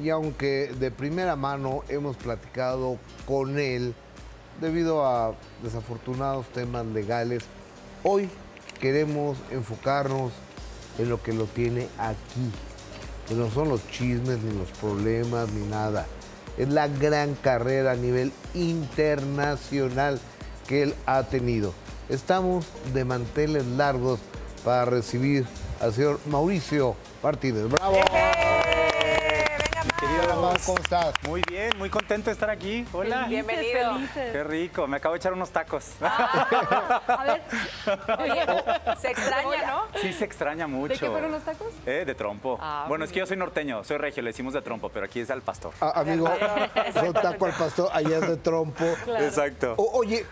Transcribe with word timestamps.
y 0.00 0.10
aunque 0.10 0.72
de 0.78 0.90
primera 0.90 1.36
mano 1.36 1.82
hemos 1.88 2.16
platicado 2.16 2.96
con 3.26 3.58
él 3.58 3.94
debido 4.60 5.06
a 5.06 5.34
desafortunados 5.62 6.46
temas 6.48 6.86
legales, 6.86 7.42
hoy 8.02 8.28
queremos 8.80 9.36
enfocarnos 9.50 10.32
en 10.98 11.08
lo 11.08 11.22
que 11.22 11.32
lo 11.32 11.44
tiene 11.44 11.88
aquí, 11.98 12.50
que 13.28 13.34
no 13.34 13.50
son 13.50 13.68
los 13.68 13.86
chismes 13.88 14.38
ni 14.42 14.56
los 14.58 14.70
problemas 14.78 15.50
ni 15.52 15.66
nada. 15.66 16.06
Es 16.58 16.68
la 16.68 16.88
gran 16.88 17.34
carrera 17.34 17.92
a 17.92 17.96
nivel 17.96 18.32
internacional 18.54 20.20
que 20.66 20.82
él 20.82 20.94
ha 21.06 21.22
tenido. 21.24 21.72
Estamos 22.08 22.66
de 22.92 23.04
manteles 23.04 23.66
largos 23.66 24.20
para 24.64 24.84
recibir 24.84 25.46
al 25.80 25.92
señor 25.92 26.20
Mauricio 26.26 26.96
Martínez. 27.22 27.68
¡Bravo! 27.68 27.98
Mau, 30.40 30.54
¿cómo 30.64 30.78
estás? 30.78 31.14
Muy 31.28 31.42
bien, 31.48 31.70
muy 31.78 31.90
contento 31.90 32.26
de 32.30 32.32
estar 32.32 32.48
aquí. 32.50 32.86
Hola. 32.92 33.26
Bienvenido. 33.28 33.98
Qué 34.14 34.42
rico, 34.44 34.86
me 34.86 34.96
acabo 34.96 35.14
de 35.14 35.18
echar 35.18 35.32
unos 35.32 35.50
tacos. 35.50 35.84
A 36.00 37.24
ver, 37.26 37.42
oye, 38.18 38.46
se 39.00 39.10
extraña, 39.10 39.66
¿no? 39.66 40.00
Sí 40.00 40.12
se 40.12 40.24
extraña 40.24 40.66
mucho. 40.66 40.94
¿De 40.94 40.98
qué 40.98 41.06
fueron 41.10 41.32
los 41.32 41.42
tacos? 41.42 41.68
Eh, 41.84 42.04
de 42.06 42.14
trompo. 42.14 42.58
Ah, 42.60 42.86
bueno, 42.88 43.04
es 43.04 43.12
que 43.12 43.18
yo 43.18 43.26
soy 43.26 43.36
norteño, 43.36 43.84
soy 43.84 43.98
regio, 43.98 44.22
le 44.22 44.30
decimos 44.30 44.54
de 44.54 44.62
trompo, 44.62 44.88
pero 44.88 45.06
aquí 45.06 45.20
es 45.20 45.30
al 45.30 45.42
pastor. 45.42 45.72
Ah, 45.80 45.92
amigo, 45.96 46.28
son 46.94 47.12
taco 47.12 47.46
al 47.46 47.52
pastor, 47.52 47.90
allá 47.92 48.18
es 48.18 48.28
de 48.28 48.36
trompo. 48.36 48.84
Exacto. 49.18 49.74
O- 49.76 49.98
oye, 49.98 50.24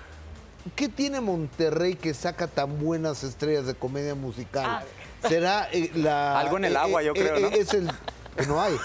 ¿qué 0.74 0.88
tiene 0.88 1.20
Monterrey 1.20 1.96
que 1.96 2.14
saca 2.14 2.46
tan 2.46 2.78
buenas 2.78 3.24
estrellas 3.24 3.66
de 3.66 3.74
comedia 3.74 4.14
musical? 4.14 4.84
¿Será 5.26 5.68
eh, 5.72 5.90
la... 5.94 6.38
Algo 6.38 6.58
en 6.58 6.66
el 6.66 6.76
agua, 6.76 7.02
yo 7.02 7.12
creo, 7.12 7.40
¿no? 7.40 7.48
Es 7.48 7.74
el... 7.74 7.90
que 8.36 8.46
no 8.46 8.60
hay. 8.60 8.74
Eh, 8.74 8.78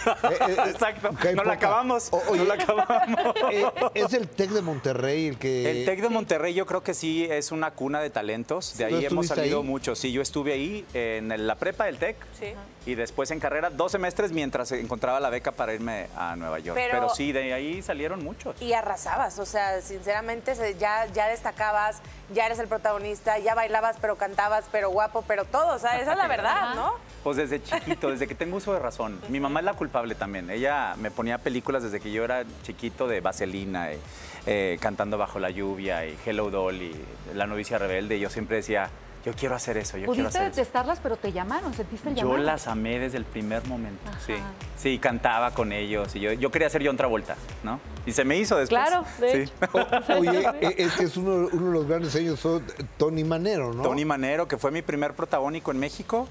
eh, 0.47 0.55
Exacto. 0.67 1.09
No 1.35 1.43
la 1.43 1.53
acabamos. 1.53 2.07
O- 2.11 2.21
oye, 2.29 2.39
no 2.39 2.45
la 2.45 2.53
acabamos. 2.55 3.35
eh, 3.51 3.65
es 3.93 4.13
el 4.13 4.27
TEC 4.27 4.49
de 4.51 4.61
Monterrey 4.61 5.27
el 5.27 5.37
que... 5.37 5.69
El 5.69 5.85
TEC 5.85 6.01
de 6.01 6.09
Monterrey 6.09 6.53
yo 6.53 6.65
creo 6.65 6.81
que 6.83 6.93
sí 6.93 7.25
es 7.29 7.51
una 7.51 7.71
cuna 7.71 7.99
de 8.01 8.09
talentos. 8.09 8.77
De 8.77 8.87
¿Tú 8.87 8.95
ahí 8.97 9.05
hemos 9.05 9.27
salido 9.27 9.59
ahí? 9.61 9.65
mucho. 9.67 9.95
Sí, 9.95 10.11
yo 10.11 10.21
estuve 10.21 10.53
ahí 10.53 10.85
en 10.93 11.45
la 11.47 11.55
prepa 11.55 11.85
del 11.85 11.97
TEC 11.97 12.15
Sí. 12.39 12.53
y 12.85 12.95
después 12.95 13.29
en 13.31 13.39
carrera 13.39 13.69
dos 13.69 13.91
semestres 13.91 14.31
mientras 14.31 14.71
encontraba 14.71 15.19
la 15.19 15.29
beca 15.29 15.51
para 15.51 15.73
irme 15.73 16.07
a 16.17 16.35
Nueva 16.35 16.59
York. 16.59 16.75
Pero- 16.81 16.91
Pero, 16.93 17.09
sí, 17.15 17.31
de 17.31 17.53
ahí 17.53 17.81
salieron 17.81 18.23
muchos. 18.23 18.59
Y 18.61 18.73
arrasabas, 18.73 19.37
o 19.39 19.45
sea, 19.45 19.81
sinceramente 19.81 20.53
ya, 20.79 21.05
ya 21.13 21.27
destacabas, 21.27 22.01
ya 22.33 22.45
eres 22.45 22.59
el 22.59 22.67
protagonista, 22.67 23.37
ya 23.39 23.55
bailabas, 23.55 23.97
pero 24.01 24.15
cantabas, 24.15 24.65
pero 24.71 24.89
guapo, 24.89 25.23
pero 25.27 25.45
todo, 25.45 25.75
o 25.75 25.79
sea, 25.79 25.99
esa 25.99 26.11
es 26.13 26.17
la 26.17 26.27
verdad, 26.27 26.75
¿no? 26.75 26.93
Pues 27.23 27.37
desde 27.37 27.63
chiquito, 27.63 28.09
desde 28.11 28.27
que 28.27 28.35
tengo 28.35 28.57
uso 28.57 28.73
de 28.73 28.79
razón. 28.79 29.17
Mi 29.29 29.39
mamá 29.39 29.61
es 29.61 29.65
la 29.65 29.73
culpable 29.73 30.13
también. 30.15 30.49
Ella 30.49 30.95
me 30.99 31.09
ponía 31.09 31.37
películas 31.37 31.81
desde 31.83 31.99
que 31.99 32.11
yo 32.11 32.23
era 32.25 32.43
chiquito 32.63 33.07
de 33.07 33.21
Vaselina, 33.21 33.93
y, 33.93 33.97
eh, 34.45 34.77
cantando 34.81 35.17
bajo 35.17 35.39
la 35.39 35.49
lluvia 35.49 36.05
y 36.05 36.17
Hello 36.25 36.49
Dolly, 36.51 36.93
La 37.33 37.47
novicia 37.47 37.77
rebelde. 37.77 38.17
Y 38.17 38.19
yo 38.19 38.29
siempre 38.29 38.57
decía, 38.57 38.89
yo 39.25 39.31
quiero 39.33 39.55
hacer 39.55 39.77
eso, 39.77 39.95
yo 39.97 40.07
quiero 40.07 40.15
Pudiste 40.15 40.27
hacer 40.37 40.41
eso. 40.51 40.55
detestarlas, 40.57 40.99
pero 40.99 41.15
te 41.15 41.31
llamaron, 41.31 41.73
sentiste 41.73 42.09
el 42.09 42.15
Yo 42.15 42.23
llamado. 42.23 42.43
las 42.43 42.67
amé 42.67 42.99
desde 42.99 43.17
el 43.19 43.23
primer 43.23 43.65
momento, 43.67 44.01
Ajá. 44.09 44.19
sí. 44.25 44.33
Sí, 44.77 44.99
cantaba 44.99 45.51
con 45.51 45.71
ellos 45.71 46.13
y 46.17 46.19
yo, 46.19 46.33
yo 46.33 46.51
quería 46.51 46.69
ser 46.69 46.85
John 46.85 46.97
Travolta, 46.97 47.37
¿no? 47.63 47.79
Y 48.05 48.11
se 48.11 48.25
me 48.25 48.35
hizo 48.37 48.57
después. 48.57 48.81
Claro, 48.81 49.05
de 49.21 49.31
sí. 49.31 49.37
hecho. 49.37 49.53
O- 49.71 50.13
Oye, 50.19 50.45
eh, 50.59 50.75
es 50.77 50.91
que 50.91 51.05
es 51.05 51.15
uno, 51.15 51.47
uno 51.53 51.67
de 51.67 51.71
los 51.73 51.87
grandes 51.87 52.13
años, 52.17 52.37
son 52.37 52.65
Tony 52.97 53.23
Manero, 53.23 53.73
¿no? 53.73 53.81
Tony 53.81 54.03
Manero, 54.03 54.45
que 54.49 54.57
fue 54.57 54.71
mi 54.71 54.81
primer 54.81 55.13
protagónico 55.13 55.71
en 55.71 55.79
México, 55.79 56.27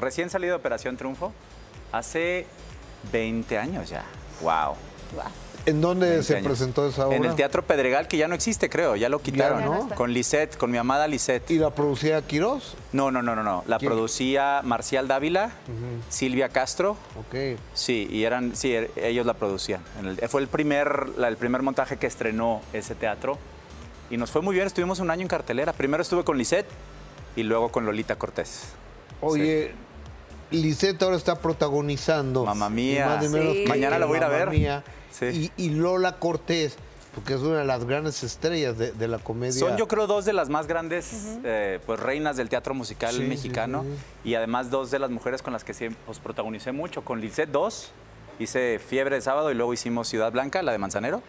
recién 0.00 0.30
salido 0.30 0.52
de 0.54 0.60
Operación 0.60 0.96
Triunfo, 0.96 1.32
hace 1.92 2.46
20 3.12 3.58
años 3.58 3.88
ya. 3.90 4.04
Wow. 4.42 4.74
¿En 5.66 5.80
dónde 5.82 6.06
20 6.08 6.24
se 6.24 6.36
años. 6.36 6.46
presentó 6.46 6.88
esa 6.88 7.06
obra? 7.06 7.16
En 7.16 7.24
el 7.26 7.34
Teatro 7.34 7.62
Pedregal, 7.66 8.08
que 8.08 8.16
ya 8.16 8.28
no 8.28 8.34
existe, 8.34 8.70
creo, 8.70 8.96
ya 8.96 9.10
lo 9.10 9.20
quitaron. 9.20 9.60
Ya 9.60 9.66
no. 9.66 9.88
Con 9.90 10.12
Lisette, 10.14 10.56
con 10.56 10.70
mi 10.70 10.78
amada 10.78 11.06
Lisette. 11.06 11.50
¿Y 11.50 11.58
la 11.58 11.70
producía 11.74 12.22
Quirós? 12.22 12.76
No, 12.92 13.10
no, 13.10 13.20
no, 13.22 13.36
no, 13.36 13.42
no. 13.42 13.62
La 13.66 13.78
¿Quién? 13.78 13.90
producía 13.90 14.62
Marcial 14.64 15.06
Dávila, 15.06 15.50
Silvia 16.08 16.48
Castro. 16.48 16.92
Ok. 17.18 17.58
Sí, 17.74 18.08
y 18.10 18.24
eran, 18.24 18.56
sí, 18.56 18.70
er- 18.72 18.90
ellos 18.96 19.26
la 19.26 19.34
producían. 19.34 19.82
En 19.98 20.06
el- 20.06 20.28
fue 20.28 20.40
el 20.40 20.48
primer, 20.48 21.10
la- 21.18 21.28
el 21.28 21.36
primer 21.36 21.60
montaje 21.62 21.98
que 21.98 22.06
estrenó 22.06 22.62
ese 22.72 22.94
teatro. 22.94 23.36
Y 24.08 24.16
nos 24.16 24.30
fue 24.30 24.40
muy 24.40 24.54
bien, 24.54 24.66
estuvimos 24.66 24.98
un 24.98 25.10
año 25.10 25.22
en 25.22 25.28
cartelera. 25.28 25.72
Primero 25.74 26.02
estuve 26.02 26.24
con 26.24 26.38
Lisette 26.38 26.66
y 27.36 27.42
luego 27.42 27.70
con 27.70 27.84
Lolita 27.84 28.16
Cortés. 28.16 28.62
Oye, 29.20 29.72
Lisette 30.56 31.02
ahora 31.02 31.16
está 31.16 31.36
protagonizando. 31.36 32.44
Mamma 32.44 32.68
Mía. 32.70 33.06
más 33.06 33.28
menos 33.30 33.52
Sí. 33.54 33.62
que 33.64 33.68
Mañana 33.68 33.98
la 33.98 34.06
voy 34.06 34.16
a 34.16 34.18
ir 34.18 34.24
a 34.24 34.28
ver. 34.28 34.50
Mía. 34.50 34.84
Sí. 35.10 35.50
Y, 35.56 35.64
y 35.66 35.70
Lola 35.70 36.18
Cortés, 36.18 36.76
porque 37.14 37.34
es 37.34 37.40
una 37.40 37.58
de 37.58 37.64
las 37.64 37.84
grandes 37.84 38.22
estrellas 38.22 38.78
de, 38.78 38.92
de 38.92 39.08
la 39.08 39.18
comedia. 39.18 39.52
Son 39.52 39.76
yo 39.76 39.86
creo 39.88 40.06
dos 40.06 40.24
de 40.24 40.32
las 40.32 40.48
más 40.48 40.66
grandes 40.66 41.38
eh, 41.44 41.78
pues, 41.86 41.98
reinas 42.00 42.36
del 42.36 42.48
teatro 42.48 42.74
musical 42.74 43.14
Sí, 43.14 43.22
mexicano 43.22 43.82
sí. 44.22 44.30
y 44.30 44.34
además 44.34 44.70
dos 44.70 44.90
de 44.90 44.98
las 44.98 45.10
mujeres 45.10 45.42
con 45.42 45.52
las 45.52 45.64
que 45.64 45.74
siempre 45.74 46.00
pues, 46.06 46.18
protagonicé 46.20 46.72
mucho. 46.72 47.02
Con 47.02 47.20
Lisette 47.20 47.50
dos, 47.50 47.90
hice 48.38 48.78
Fiebre 48.78 49.16
de 49.16 49.22
Sábado 49.22 49.50
y 49.50 49.54
luego 49.54 49.72
hicimos 49.74 50.08
Ciudad 50.08 50.30
Blanca, 50.32 50.62
la 50.62 50.72
de 50.72 50.78
Manzanero. 50.78 51.22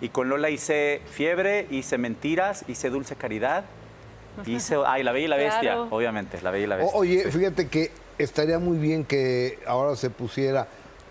Y 0.00 0.10
con 0.10 0.28
Lola 0.28 0.48
hice 0.50 1.00
Fiebre, 1.10 1.66
hice 1.70 1.98
Mentiras, 1.98 2.64
hice 2.68 2.88
Dulce 2.88 3.16
Caridad, 3.16 3.64
hice... 4.46 4.76
Ay, 4.86 5.02
La 5.02 5.10
Bella 5.12 5.24
y 5.24 5.28
la 5.28 5.36
Bestia, 5.36 5.60
Claro. 5.60 5.88
obviamente, 5.90 6.40
La 6.42 6.50
Bella 6.52 6.64
y 6.64 6.68
la 6.68 6.74
O- 6.76 6.78
Bestia. 6.78 6.98
oye, 7.00 7.24
sí. 7.32 7.38
fíjate 7.38 7.66
que 7.68 7.90
estaría 8.18 8.58
muy 8.58 8.78
bien 8.78 9.04
que 9.04 9.58
ahora 9.66 9.96
se 9.96 10.10
pusiera 10.10 10.68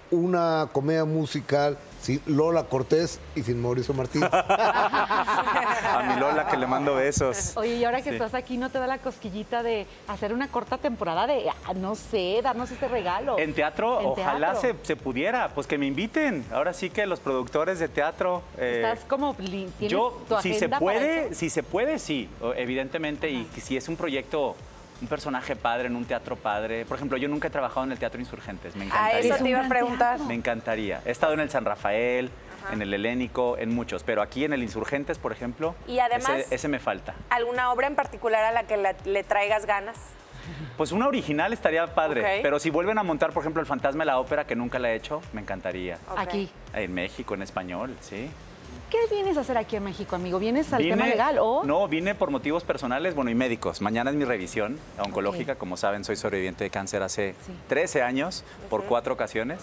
una 0.10 0.70
comedia 0.72 1.04
musical 1.04 1.78
sin 2.02 2.22
Lola 2.28 2.64
Cortés 2.64 3.20
y 3.36 3.44
sin 3.44 3.62
Mauricio 3.62 3.94
Martínez. 3.94 4.30
A 4.32 6.04
mi 6.14 6.20
Lola 6.20 6.48
que 6.48 6.56
le 6.56 6.66
mando 6.68 6.96
besos. 6.96 7.58
Oye, 7.58 7.76
y 7.76 7.84
ahora 7.84 7.98
que 8.02 8.10
Sí. 8.12 8.16
estás 8.16 8.34
aquí, 8.34 8.58
¿no 8.58 8.70
te 8.70 8.80
da 8.80 8.88
la 8.88 9.00
cosquillita 9.00 9.64
de 9.64 9.86
hacer 10.08 10.34
una 10.34 10.48
corta 10.48 10.78
temporada 10.78 11.28
de, 11.28 11.50
ah, 11.50 11.74
no 11.74 11.96
sé, 11.96 12.40
darnos 12.42 12.72
este 12.72 12.88
regalo? 12.88 13.38
En 13.38 13.54
teatro, 13.54 14.00
En 14.00 14.06
ojalá 14.08 14.54
teatro. 14.54 14.62
Se, 14.82 14.86
se 14.86 14.96
pudiera, 14.96 15.50
pues 15.54 15.68
que 15.68 15.78
me 15.78 15.88
inviten. 15.88 16.46
Ahora 16.54 16.72
sí 16.74 16.90
que 16.90 17.06
los 17.06 17.20
productores 17.20 17.80
de 17.80 17.90
teatro... 17.90 18.44
eh, 18.58 18.82
Estás 18.86 19.04
como, 19.06 19.36
Yo, 19.82 20.22
tu 20.30 20.38
si 20.42 20.54
se 20.54 20.70
puede, 20.70 21.34
si 21.34 21.50
se 21.50 21.64
puede, 21.64 22.00
sí, 22.00 22.30
evidentemente, 22.56 23.30
y 23.30 23.46
si 23.62 23.76
es 23.76 23.90
un 23.90 23.98
proyecto, 23.98 24.56
un 25.02 25.08
personaje 25.08 25.56
padre 25.56 25.88
en 25.88 25.96
un 25.96 26.06
teatro 26.06 26.36
padre. 26.36 26.86
Por 26.86 26.98
ejemplo, 26.98 27.18
yo 27.18 27.28
nunca 27.28 27.48
he 27.48 27.52
trabajado 27.52 27.86
en 27.86 27.92
el 27.92 28.00
Teatro 28.00 28.20
Insurgentes, 28.20 28.76
me 28.76 28.84
A 28.84 28.88
encantaría. 28.88 29.20
eso 29.20 29.36
Es 29.36 29.44
te 29.44 29.50
iba 29.50 29.66
a 29.66 29.70
preguntar. 29.70 30.20
Me 30.22 30.34
encantaría. 30.34 31.02
He 31.06 31.12
estado 31.12 31.34
en 31.34 31.40
el 31.40 31.50
San 31.50 31.66
Rafael, 31.66 32.32
en 32.72 32.82
el 32.82 32.94
Helénico, 32.94 33.58
en 33.58 33.74
muchos, 33.74 34.04
pero 34.04 34.22
aquí 34.22 34.44
en 34.46 34.54
el 34.54 34.64
Insurgentes, 34.64 35.18
por 35.20 35.32
ejemplo, 35.32 35.76
Y 35.88 36.00
además- 36.00 36.30
ese, 36.30 36.56
ese 36.56 36.68
me 36.68 36.80
falta. 36.80 37.14
¿Alguna 37.30 37.72
obra 37.72 37.88
en 37.88 37.96
particular 37.96 38.44
a 38.44 38.52
la 38.52 38.64
que 38.64 38.78
la- 38.78 38.96
le 39.06 39.24
traigas 39.24 39.66
ganas? 39.66 39.98
Pues 40.78 40.92
una 40.92 41.08
original 41.08 41.52
estaría 41.54 41.86
padre, 41.94 42.40
pero 42.42 42.58
si 42.60 42.70
vuelven 42.70 42.98
a 42.98 43.04
montar, 43.04 43.32
por 43.34 43.44
ejemplo, 43.44 43.60
el 43.62 43.66
Fantasma 43.68 44.04
de 44.04 44.06
la 44.08 44.20
Ópera, 44.20 44.46
que 44.48 44.56
nunca 44.56 44.80
la 44.80 44.92
he 44.92 44.96
hecho, 44.96 45.22
me 45.34 45.42
encantaría. 45.42 45.98
Aquí. 46.16 46.50
En 46.74 46.94
México, 46.94 47.34
en 47.34 47.42
español, 47.42 47.96
sí. 48.00 48.30
¿Qué 48.90 48.98
vienes 49.12 49.36
a 49.38 49.42
hacer 49.42 49.58
aquí 49.58 49.76
en 49.76 49.84
México, 49.84 50.16
amigo? 50.16 50.40
¿Vienes 50.40 50.72
al 50.72 50.82
Vine- 50.82 50.96
tema 50.96 51.08
legal 51.08 51.38
o...? 51.40 51.64
No, 51.66 51.88
vine 51.90 52.16
por 52.16 52.32
motivos 52.32 52.64
personales, 52.64 53.16
bueno, 53.16 53.30
y 53.30 53.36
médicos. 53.36 53.82
Mañana 53.82 54.12
es 54.12 54.16
mi 54.16 54.24
revisión 54.24 54.80
oncológica. 54.98 55.56
Como 55.56 55.76
saben, 55.76 56.06
soy 56.06 56.16
sobreviviente 56.16 56.64
de 56.64 56.70
cáncer 56.70 57.04
hace 57.04 57.36
Sí. 57.46 57.52
13 57.68 58.02
años, 58.02 58.46
por 58.70 58.86
cuatro 58.86 59.14
ocasiones. 59.14 59.60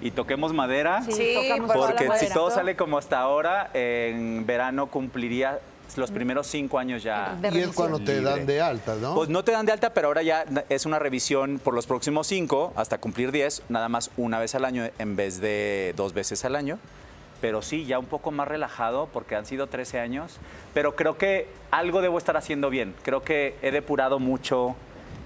Y 0.00 0.12
toquemos 0.12 0.52
madera, 0.52 1.02
Sí, 1.02 1.34
tocamos 1.34 1.72
porque 1.76 2.04
si 2.04 2.08
madera. 2.08 2.34
todo 2.34 2.52
sale 2.52 2.76
como 2.76 2.98
hasta 2.98 3.18
ahora, 3.18 3.68
en 3.74 4.46
verano 4.46 4.86
cumpliría 4.86 5.58
los 5.96 6.12
primeros 6.12 6.46
cinco 6.46 6.78
años 6.78 7.02
ya. 7.02 7.36
Y 7.52 7.58
es 7.58 7.68
cuando 7.70 7.98
te 7.98 8.18
Libre. 8.18 8.22
dan 8.30 8.46
de 8.46 8.60
alta, 8.60 8.94
¿no? 8.94 9.16
Pues 9.16 9.28
no 9.28 9.42
te 9.42 9.50
dan 9.50 9.66
de 9.66 9.72
alta, 9.72 9.92
pero 9.92 10.06
ahora 10.06 10.22
ya 10.22 10.44
es 10.68 10.86
una 10.86 11.00
revisión 11.00 11.58
por 11.58 11.74
los 11.74 11.88
próximos 11.88 12.28
cinco, 12.28 12.72
hasta 12.76 12.98
cumplir 12.98 13.32
10, 13.32 13.62
nada 13.68 13.88
más 13.88 14.12
una 14.16 14.38
vez 14.38 14.54
al 14.54 14.64
año 14.64 14.88
en 15.00 15.16
vez 15.16 15.40
de 15.40 15.94
dos 15.96 16.14
veces 16.14 16.44
al 16.44 16.54
año. 16.54 16.78
Pero 17.40 17.62
sí, 17.62 17.84
ya 17.84 17.98
un 17.98 18.06
poco 18.06 18.30
más 18.30 18.48
relajado 18.48 19.08
porque 19.12 19.36
han 19.36 19.46
sido 19.46 19.66
13 19.68 20.00
años. 20.00 20.38
Pero 20.74 20.96
creo 20.96 21.16
que 21.16 21.48
algo 21.70 22.00
debo 22.00 22.18
estar 22.18 22.36
haciendo 22.36 22.70
bien. 22.70 22.94
Creo 23.02 23.22
que 23.22 23.56
he 23.62 23.70
depurado 23.70 24.18
mucho 24.18 24.74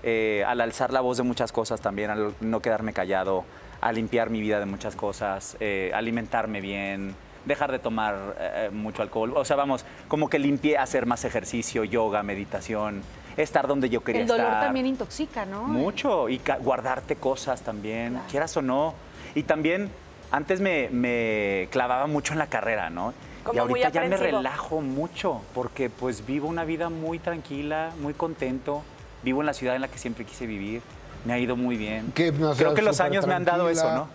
eh, 0.03 0.45
al 0.47 0.61
alzar 0.61 0.93
la 0.93 1.01
voz 1.01 1.17
de 1.17 1.23
muchas 1.23 1.53
cosas 1.53 1.81
también, 1.81 2.11
al 2.11 2.35
no 2.41 2.61
quedarme 2.61 2.93
callado, 2.93 3.45
a 3.81 3.93
limpiar 3.93 4.31
mi 4.31 4.41
vida 4.41 4.59
de 4.59 4.67
muchas 4.67 4.97
cosas, 4.97 5.57
eh, 5.61 5.91
alimentarme 5.95 6.61
bien, 6.61 7.15
dejar 7.45 7.73
de 7.73 7.79
tomar 7.79 8.37
eh, 8.39 8.71
mucho 8.73 9.03
alcohol. 9.03 9.33
O 9.37 9.45
sea, 9.45 9.57
vamos, 9.57 9.85
como 10.09 10.29
que 10.29 10.39
limpié, 10.39 10.77
hacer 10.79 11.07
más 11.07 11.25
ejercicio, 11.25 11.85
yoga, 11.85 12.23
meditación, 12.23 13.03
estar 13.37 13.67
donde 13.67 13.89
yo 13.91 14.03
quería 14.03 14.23
El 14.23 14.29
dolor 14.29 14.47
estar. 14.47 14.65
también 14.65 14.87
intoxica, 14.87 15.47
¿no? 15.47 15.65
Mucho, 15.65 16.29
y 16.29 16.41
guardarte 16.61 17.17
cosas 17.17 17.63
también, 17.63 18.19
quieras 18.31 18.57
o 18.57 18.63
no. 18.63 18.95
Y 19.35 19.45
también, 19.45 19.91
antes 20.33 20.61
me, 20.61 20.89
me 20.91 21.69
clavaba 21.71 22.07
mucho 22.07 22.33
en 22.33 22.39
la 22.39 22.49
carrera, 22.49 22.91
¿no? 22.91 23.13
Como 23.45 23.57
y 23.57 23.59
ahorita 23.61 23.89
muy 23.89 23.95
ya 23.95 24.05
me 24.05 24.17
relajo 24.17 24.81
mucho, 24.81 25.43
porque 25.55 25.91
pues 25.91 26.27
vivo 26.27 26.49
una 26.49 26.65
vida 26.65 26.89
muy 26.89 27.19
tranquila, 27.19 27.93
muy 28.01 28.15
contento. 28.15 28.83
Vivo 29.23 29.41
en 29.41 29.47
la 29.47 29.55
ciudad 29.55 29.77
en 29.77 29.83
la 29.83 29.89
que 29.89 29.99
siempre 29.99 30.25
quise 30.25 30.47
vivir. 30.47 30.83
Me 31.25 31.33
ha 31.33 31.39
ido 31.39 31.55
muy 31.55 31.77
bien. 31.77 32.11
Que 32.13 32.33
no 32.33 32.55
Creo 32.55 32.75
que 32.75 32.83
los 32.83 32.99
años 32.99 33.27
me 33.27 33.35
han 33.35 33.45
dado 33.45 33.69
eso, 33.69 33.93
¿no? 33.93 34.09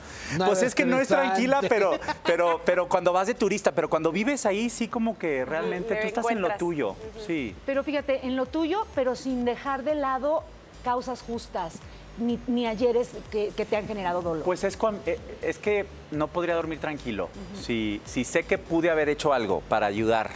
Pues 0.46 0.64
es 0.64 0.76
que 0.76 0.86
no 0.86 1.00
es 1.00 1.08
tranquila, 1.08 1.62
pero, 1.70 1.92
pero, 2.26 2.62
pero 2.66 2.90
cuando 2.90 3.14
vas 3.14 3.28
de 3.28 3.34
turista, 3.34 3.72
pero 3.72 3.90
cuando 3.90 4.12
vives 4.12 4.46
ahí, 4.46 4.70
sí 4.70 4.90
como 4.90 5.18
que 5.18 5.46
realmente 5.46 5.96
tú 5.96 6.08
estás 6.08 6.30
en 6.30 6.42
lo 6.42 6.50
tuyo. 6.58 6.96
Sí. 7.26 7.56
Pero 7.66 7.84
fíjate, 7.84 8.26
en 8.26 8.36
lo 8.36 8.46
tuyo, 8.46 8.86
pero 8.96 9.16
sin 9.16 9.46
dejar 9.46 9.84
de 9.84 9.96
lado 9.96 10.44
causas 10.84 11.22
justas, 11.22 11.76
ni, 12.18 12.40
ni 12.48 12.68
ayeres 12.68 13.12
que, 13.32 13.52
que 13.56 13.66
te 13.66 13.78
han 13.78 13.88
generado 13.88 14.22
dolor. 14.22 14.44
Pues 14.44 14.64
es, 14.64 14.78
eh, 15.06 15.20
es 15.42 15.58
que 15.58 15.86
no 16.12 16.28
podría 16.28 16.56
dormir 16.56 16.80
tranquilo. 16.80 17.30
si, 17.62 18.02
si 18.06 18.24
sé 18.24 18.44
que 18.44 18.58
pude 18.58 18.90
haber 18.90 19.10
hecho 19.10 19.34
algo 19.34 19.62
para 19.68 19.88
ayudar 19.88 20.32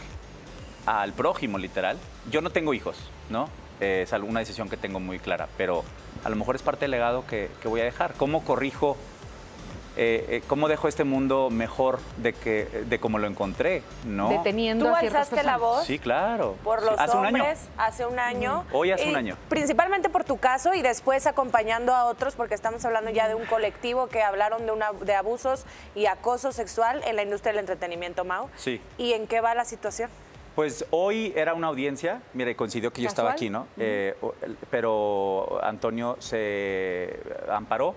al 0.86 1.12
prójimo, 1.12 1.58
literal. 1.58 1.98
Yo 2.30 2.40
no 2.40 2.50
tengo 2.50 2.74
hijos, 2.74 2.96
¿no? 3.30 3.48
Eh, 3.80 4.02
es 4.04 4.12
alguna 4.12 4.40
decisión 4.40 4.68
que 4.68 4.76
tengo 4.76 5.00
muy 5.00 5.18
clara, 5.18 5.48
pero 5.56 5.84
a 6.24 6.28
lo 6.28 6.36
mejor 6.36 6.56
es 6.56 6.62
parte 6.62 6.84
del 6.84 6.92
legado 6.92 7.26
que, 7.26 7.50
que 7.60 7.68
voy 7.68 7.80
a 7.80 7.84
dejar. 7.84 8.14
¿Cómo 8.14 8.44
corrijo, 8.44 8.96
eh, 9.96 10.26
eh, 10.28 10.42
cómo 10.46 10.68
dejo 10.68 10.88
este 10.88 11.04
mundo 11.04 11.50
mejor 11.50 11.98
de, 12.16 12.32
que, 12.32 12.64
de 12.86 12.98
como 12.98 13.18
lo 13.18 13.26
encontré, 13.26 13.82
¿no? 14.06 14.28
Deteniendo 14.30 14.86
Tú 14.86 14.94
a 14.94 14.98
alzaste 14.98 15.42
la 15.42 15.58
voz 15.58 15.84
Sí, 15.84 15.98
claro. 15.98 16.56
por 16.64 16.82
los 16.82 16.98
Hace 16.98 17.16
un 17.16 17.26
año. 17.26 17.42
hombres 17.42 17.68
hace 17.76 18.06
un 18.06 18.18
año. 18.18 18.64
Hoy 18.72 18.90
hace 18.90 19.06
y 19.06 19.10
un 19.10 19.16
año. 19.16 19.36
Principalmente 19.48 20.08
por 20.08 20.24
tu 20.24 20.38
caso 20.38 20.74
y 20.74 20.82
después 20.82 21.26
acompañando 21.26 21.94
a 21.94 22.04
otros, 22.04 22.34
porque 22.36 22.54
estamos 22.54 22.84
hablando 22.84 23.10
ya 23.10 23.28
de 23.28 23.34
un 23.34 23.44
colectivo 23.46 24.06
que 24.08 24.22
hablaron 24.22 24.64
de, 24.66 24.72
una, 24.72 24.92
de 24.92 25.14
abusos 25.14 25.64
y 25.94 26.06
acoso 26.06 26.52
sexual 26.52 27.02
en 27.06 27.16
la 27.16 27.22
industria 27.22 27.52
del 27.52 27.60
entretenimiento, 27.60 28.24
Mau. 28.24 28.48
Sí. 28.56 28.80
¿Y 28.98 29.12
en 29.12 29.26
qué 29.26 29.40
va 29.40 29.54
la 29.54 29.64
situación? 29.64 30.10
Pues 30.54 30.84
hoy 30.90 31.32
era 31.34 31.54
una 31.54 31.68
audiencia, 31.68 32.20
mire, 32.34 32.54
coincidió 32.56 32.92
que 32.92 33.00
yo 33.00 33.08
estaba 33.08 33.32
aquí, 33.32 33.48
¿no? 33.48 33.66
Eh, 33.78 34.14
pero 34.70 35.58
Antonio 35.62 36.16
se 36.20 37.18
amparó 37.50 37.94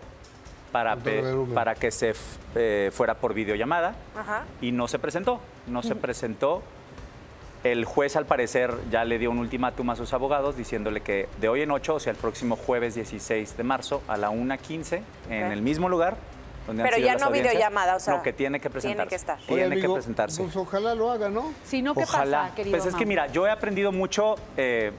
para, 0.75 0.98
para 1.54 1.75
que 1.75 1.89
se 1.89 2.13
eh, 2.54 2.92
fuera 2.94 3.16
por 3.16 3.33
videollamada 3.33 3.95
Ajá. 4.18 4.44
y 4.60 4.74
no 4.74 4.89
se 4.89 5.00
presentó, 5.00 5.39
no 5.68 5.81
se 5.83 5.95
presentó. 5.95 6.62
El 7.63 7.86
juez 7.86 8.16
al 8.18 8.25
parecer 8.25 8.74
ya 8.92 9.06
le 9.06 9.18
dio 9.18 9.31
un 9.31 9.39
ultimátum 9.39 9.89
a 9.89 9.95
sus 9.95 10.12
abogados 10.13 10.57
diciéndole 10.57 11.00
que 11.01 11.30
de 11.39 11.48
hoy 11.48 11.62
en 11.62 11.72
8, 11.72 11.95
o 11.95 12.00
sea, 12.01 12.12
el 12.12 12.18
próximo 12.18 12.57
jueves 12.57 12.94
16 12.94 13.56
de 13.56 13.63
marzo 13.63 14.01
a 14.10 14.18
la 14.18 14.30
1.15 14.31 15.01
en 15.30 15.45
Ok. 15.45 15.51
el 15.54 15.62
mismo 15.62 15.88
lugar 15.88 16.18
Pero 16.68 16.98
ya 16.98 17.16
no 17.16 17.31
videollamada, 17.31 17.95
o 17.95 18.00
sea, 18.01 18.18
no, 18.18 18.22
que 18.22 18.33
tiene 18.33 18.60
que 18.60 18.69
tiene 18.69 18.74
presentarse. 18.74 19.10
que 19.10 19.16
estar. 19.16 19.38
Oye, 19.48 19.68
Tiene 19.68 19.80
que 19.81 19.89
presentarse. 19.89 20.44
Pues 20.44 20.56
ojalá 20.57 20.94
lo 20.94 21.10
haga, 21.10 21.30
¿no? 21.30 21.54
Si 21.63 21.81
no, 21.81 21.95
¿qué 21.95 22.04
Ojalá. 22.04 22.42
pasa, 22.42 22.56
querido 22.56 22.77
Pues 22.77 22.86
es 22.86 22.95
que 22.95 23.06
mira, 23.06 23.27
yo 23.27 23.48
he 23.48 23.51
aprendido 23.51 23.92
mucho 23.94 24.36
eh, 24.57 24.92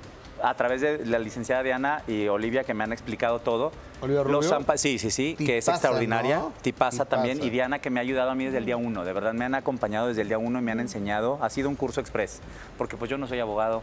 a 0.48 0.54
través 0.54 0.80
de 0.80 1.04
la 1.06 1.18
licenciada 1.18 1.62
Diana 1.64 2.02
y 2.06 2.28
Olivia 2.28 2.62
que 2.62 2.72
me 2.72 2.84
han 2.84 2.92
explicado 2.92 3.40
todo. 3.40 3.72
¿Olivia 4.00 4.22
Rubio? 4.22 4.36
Los 4.40 4.48
zampa- 4.52 4.76
sí, 4.76 4.98
sí, 4.98 5.10
sí, 5.10 5.34
que 5.36 5.58
es 5.58 5.66
extraordinaria. 5.68 6.36
¿no? 6.38 6.52
Tipaza 6.62 7.04
también. 7.04 7.42
Y 7.42 7.50
Diana 7.50 7.80
que 7.80 7.90
me 7.90 7.98
ha 7.98 8.02
ayudado 8.02 8.30
a 8.30 8.34
mí 8.36 8.44
desde 8.44 8.58
el 8.58 8.64
día 8.66 8.76
uno. 8.76 9.04
De 9.04 9.12
verdad, 9.12 9.32
me 9.34 9.44
han 9.44 9.56
acompañado 9.56 10.06
desde 10.06 10.22
el 10.22 10.28
día 10.28 10.38
uno 10.38 10.60
y 10.60 10.62
me 10.62 10.70
han 10.70 10.78
enseñado. 10.80 11.38
Ha 11.42 11.50
sido 11.50 11.68
un 11.68 11.74
curso 11.74 12.00
express. 12.00 12.40
Porque 12.78 12.96
pues 12.96 13.10
yo 13.10 13.18
no 13.18 13.26
soy 13.26 13.40
abogado. 13.40 13.82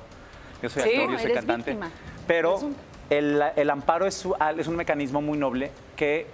Yo 0.61 0.69
soy 0.69 0.83
Sí. 0.83 0.89
actor, 0.95 1.11
yo 1.11 1.19
soy 1.19 1.33
cantante. 1.33 1.71
víctima. 1.71 1.91
Pero 2.27 2.57
un- 2.59 2.75
el, 3.09 3.43
el 3.57 3.69
amparo 3.69 4.05
es, 4.07 4.25
es 4.57 4.67
un 4.67 4.75
mecanismo 4.77 5.21
muy 5.21 5.37
noble 5.37 5.69
que 5.97 6.27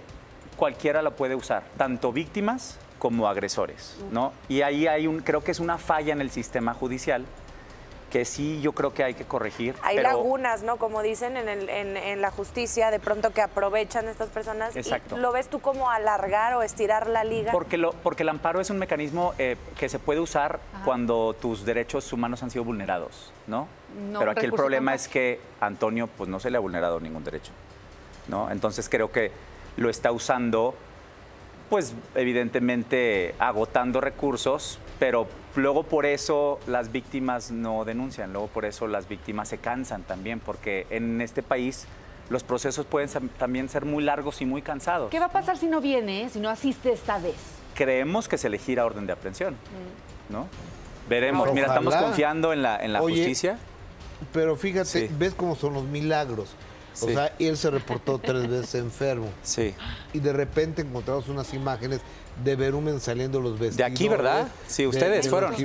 cualquiera 0.56 1.02
lo 1.02 1.16
puede 1.16 1.34
usar, 1.34 1.64
tanto 1.76 2.12
víctimas 2.12 2.78
como 3.00 3.26
agresores, 3.26 3.96
¿no? 4.12 4.32
Y 4.48 4.60
ahí 4.62 4.86
hay 4.86 5.06
un, 5.06 5.20
creo 5.20 5.42
que 5.42 5.50
es 5.50 5.58
una 5.58 5.78
falla 5.78 6.12
en 6.12 6.20
el 6.20 6.30
sistema 6.30 6.74
judicial 6.74 7.24
que 8.10 8.24
sí 8.24 8.60
yo 8.60 8.72
creo 8.72 8.92
que 8.92 9.04
hay 9.04 9.14
que 9.14 9.24
corregir. 9.24 9.74
Hay 9.82 9.96
pero- 9.96 10.08
lagunas, 10.10 10.62
¿no? 10.62 10.76
Como 10.76 11.00
dicen 11.00 11.36
en, 11.36 11.48
el- 11.48 11.68
en- 11.68 11.96
en 11.96 12.20
la 12.20 12.30
justicia, 12.30 12.90
de 12.90 12.98
pronto 12.98 13.30
que 13.30 13.40
aprovechan 13.40 14.08
estas 14.08 14.28
personas. 14.28 14.74
y 14.76 14.80
Exacto. 14.80 15.16
¿Lo 15.16 15.32
ves 15.32 15.48
tú 15.48 15.60
como 15.60 15.90
alargar 15.90 16.54
o 16.54 16.62
estirar 16.62 17.06
la 17.08 17.24
liga? 17.24 17.52
Porque, 17.52 17.78
lo, 17.78 17.92
porque 17.92 18.24
el 18.24 18.28
amparo 18.28 18.60
es 18.60 18.68
un 18.70 18.78
mecanismo 18.78 19.32
eh, 19.38 19.56
que 19.78 19.88
se 19.88 19.98
puede 19.98 20.20
usar 20.20 20.58
cuando 20.84 21.34
tus 21.34 21.64
derechos 21.64 22.12
humanos 22.12 22.42
han 22.42 22.50
sido 22.50 22.64
vulnerados, 22.64 23.32
¿no? 23.46 23.68
No, 24.10 24.18
Pero 24.18 24.32
aquí 24.32 24.44
el 24.44 24.52
problema 24.52 24.94
es 24.94 25.08
que 25.08 25.40
Antonio 25.60 26.06
pues 26.08 26.28
no 26.28 26.40
se 26.40 26.50
le 26.50 26.56
ha 26.56 26.60
vulnerado 26.60 27.00
ningún 27.00 27.24
derecho, 27.24 27.52
¿no? 28.28 28.50
Entonces 28.50 28.88
creo 28.88 29.10
que 29.12 29.30
lo 29.76 29.88
está 29.88 30.10
usando, 30.12 30.74
pues 31.70 31.94
evidentemente 32.16 33.34
agotando 33.38 34.00
recursos, 34.00 34.78
pero 34.98 35.28
luego 35.56 35.84
por 35.84 36.04
eso 36.04 36.58
las 36.66 36.90
víctimas 36.92 37.50
no 37.52 37.84
denuncian, 37.84 38.32
luego 38.32 38.48
por 38.48 38.64
eso 38.64 38.86
las 38.88 39.08
víctimas 39.08 39.48
se 39.48 39.58
cansan 39.58 40.02
también, 40.02 40.40
porque 40.40 40.86
en 40.90 41.20
este 41.20 41.42
país 41.42 41.86
los 42.28 42.42
procesos 42.42 42.86
pueden 42.86 43.08
ser- 43.08 43.28
también 43.38 43.68
ser 43.68 43.84
muy 43.84 44.02
largos 44.04 44.40
y 44.42 44.46
muy 44.46 44.62
cansados. 44.62 45.10
¿Qué 45.10 45.20
va 45.20 45.26
a 45.26 45.32
pasar 45.32 45.56
si 45.56 45.66
no 45.66 45.80
viene, 45.80 46.28
si 46.28 46.40
no 46.40 46.50
asiste 46.50 46.92
esta 46.92 47.18
vez? 47.18 47.36
creemos 47.72 48.28
que 48.28 48.36
se 48.36 48.50
le 48.50 48.58
gira 48.58 48.84
orden 48.84 49.06
de 49.06 49.12
aprehensión, 49.14 49.56
¿no? 50.28 50.48
Veremos. 51.08 51.50
Mira, 51.54 51.68
estamos 51.68 51.94
confiando 51.96 52.52
en 52.52 52.60
la, 52.62 52.76
en 52.84 52.92
la 52.92 53.00
Oye, 53.00 53.16
justicia. 53.16 53.58
Pero 54.34 54.54
fíjate, 54.56 55.08
Sí. 55.08 55.14
ves 55.18 55.32
cómo 55.34 55.56
son 55.56 55.72
los 55.72 55.84
milagros. 55.84 56.54
O 57.02 57.06
sea, 57.08 57.32
él 57.38 57.56
se 57.56 57.70
reportó 57.70 58.18
tres 58.18 58.48
veces 58.48 58.74
enfermo. 58.76 59.28
Sí. 59.42 59.74
Y 60.12 60.18
de 60.20 60.32
repente 60.32 60.82
encontramos 60.82 61.28
unas 61.28 61.52
imágenes 61.54 62.00
de 62.44 62.56
Berumen 62.56 63.00
saliendo 63.00 63.38
los 63.40 63.52
vestidos. 63.52 63.76
De 63.76 63.84
aquí, 63.84 64.08
¿verdad? 64.08 64.48
Sí, 64.66 64.86
ustedes 64.86 65.28
fueron, 65.28 65.54
sí. 65.56 65.64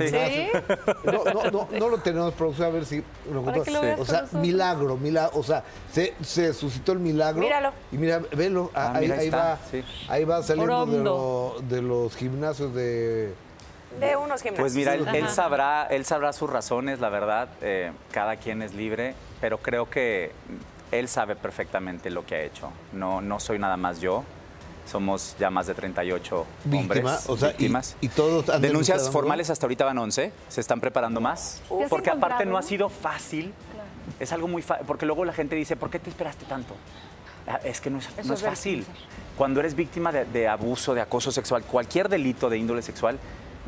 No, 1.04 1.24
no, 1.24 1.50
no, 1.50 1.68
no 1.78 1.88
lo 1.88 1.98
tenemos, 1.98 2.34
producción, 2.34 2.66
a 2.68 2.70
ver 2.70 2.84
si 2.84 3.02
lo 3.32 3.42
lo 3.42 4.00
O 4.02 4.04
sea, 4.04 4.26
milagro, 4.32 4.96
milagro. 4.96 5.38
O 5.38 5.42
sea, 5.42 5.64
se, 5.92 6.14
se 6.22 6.52
suscitó 6.52 6.92
el 6.92 6.98
milagro. 6.98 7.40
Míralo. 7.40 7.72
Y 7.92 7.96
mira, 7.96 8.20
velo, 8.32 8.70
Ah, 8.74 8.92
ahí, 8.94 9.08
mira, 9.08 9.36
va, 9.38 9.58
sí. 9.70 9.82
ahí 10.08 10.24
va 10.24 10.42
saliendo 10.42 10.72
de, 10.86 10.92
Orondo. 11.00 11.54
lo- 11.58 11.62
de 11.66 11.82
los 11.82 12.14
gimnasios 12.16 12.74
de... 12.74 13.32
De 14.00 14.14
unos 14.16 14.42
gimnasios. 14.42 14.58
Pues 14.60 14.74
mira, 14.74 14.94
él, 14.94 15.28
sabrá, 15.30 15.86
él 15.86 16.04
sabrá 16.04 16.34
sus 16.34 16.50
razones, 16.50 17.00
la 17.00 17.08
verdad. 17.08 17.48
eh, 17.62 17.92
cada 18.12 18.36
quien 18.36 18.60
es 18.60 18.74
libre, 18.74 19.14
pero 19.40 19.56
creo 19.58 19.88
que 19.88 20.32
él 20.92 21.08
sabe 21.08 21.36
perfectamente 21.36 22.10
lo 22.10 22.24
que 22.26 22.34
ha 22.36 22.42
hecho. 22.42 22.70
No, 22.92 23.20
no 23.20 23.40
soy 23.40 23.58
nada 23.58 23.76
más 23.76 24.00
yo. 24.00 24.24
Somos 24.86 25.34
ya 25.40 25.50
más 25.50 25.66
de 25.66 25.74
38 25.74 26.46
Víctima, 26.64 26.80
hombres 26.82 27.28
o 27.28 27.36
sea, 27.36 27.48
y- 27.48 27.52
víctimas. 27.52 27.96
y 28.00 28.08
todos 28.08 28.48
han 28.48 28.62
Denuncias 28.62 29.10
formales 29.10 29.50
hasta 29.50 29.66
ahorita 29.66 29.84
van 29.84 29.98
11, 29.98 30.32
se 30.48 30.60
están 30.60 30.80
preparando 30.80 31.20
más. 31.20 31.60
¿Te 31.68 31.82
has 31.84 31.90
Porque 31.90 32.10
aparte 32.10 32.46
no 32.46 32.56
ha 32.56 32.62
sido 32.62 32.88
fácil. 32.88 33.52
Es 34.20 34.30
algo 34.32 34.46
muy 34.46 34.62
fácil, 34.62 34.86
porque 34.86 35.04
luego 35.04 35.24
la 35.24 35.32
gente 35.32 35.56
dice, 35.56 35.74
¿por 35.74 35.90
qué 35.90 35.98
te 35.98 36.08
esperaste 36.10 36.44
tanto? 36.44 36.74
Ah, 37.48 37.58
Es 37.64 37.80
que 37.80 37.90
no 37.90 37.98
es, 37.98 38.08
no 38.24 38.34
es 38.34 38.40
es 38.42 38.46
fácil. 38.48 38.86
Cuando 39.36 39.58
eres 39.58 39.74
víctima 39.74 40.12
de, 40.12 40.24
de 40.24 40.46
abuso, 40.46 40.94
de 40.94 41.00
acoso 41.00 41.32
sexual, 41.32 41.64
cualquier 41.64 42.08
delito 42.08 42.48
de 42.48 42.56
índole 42.58 42.80
sexual, 42.82 43.18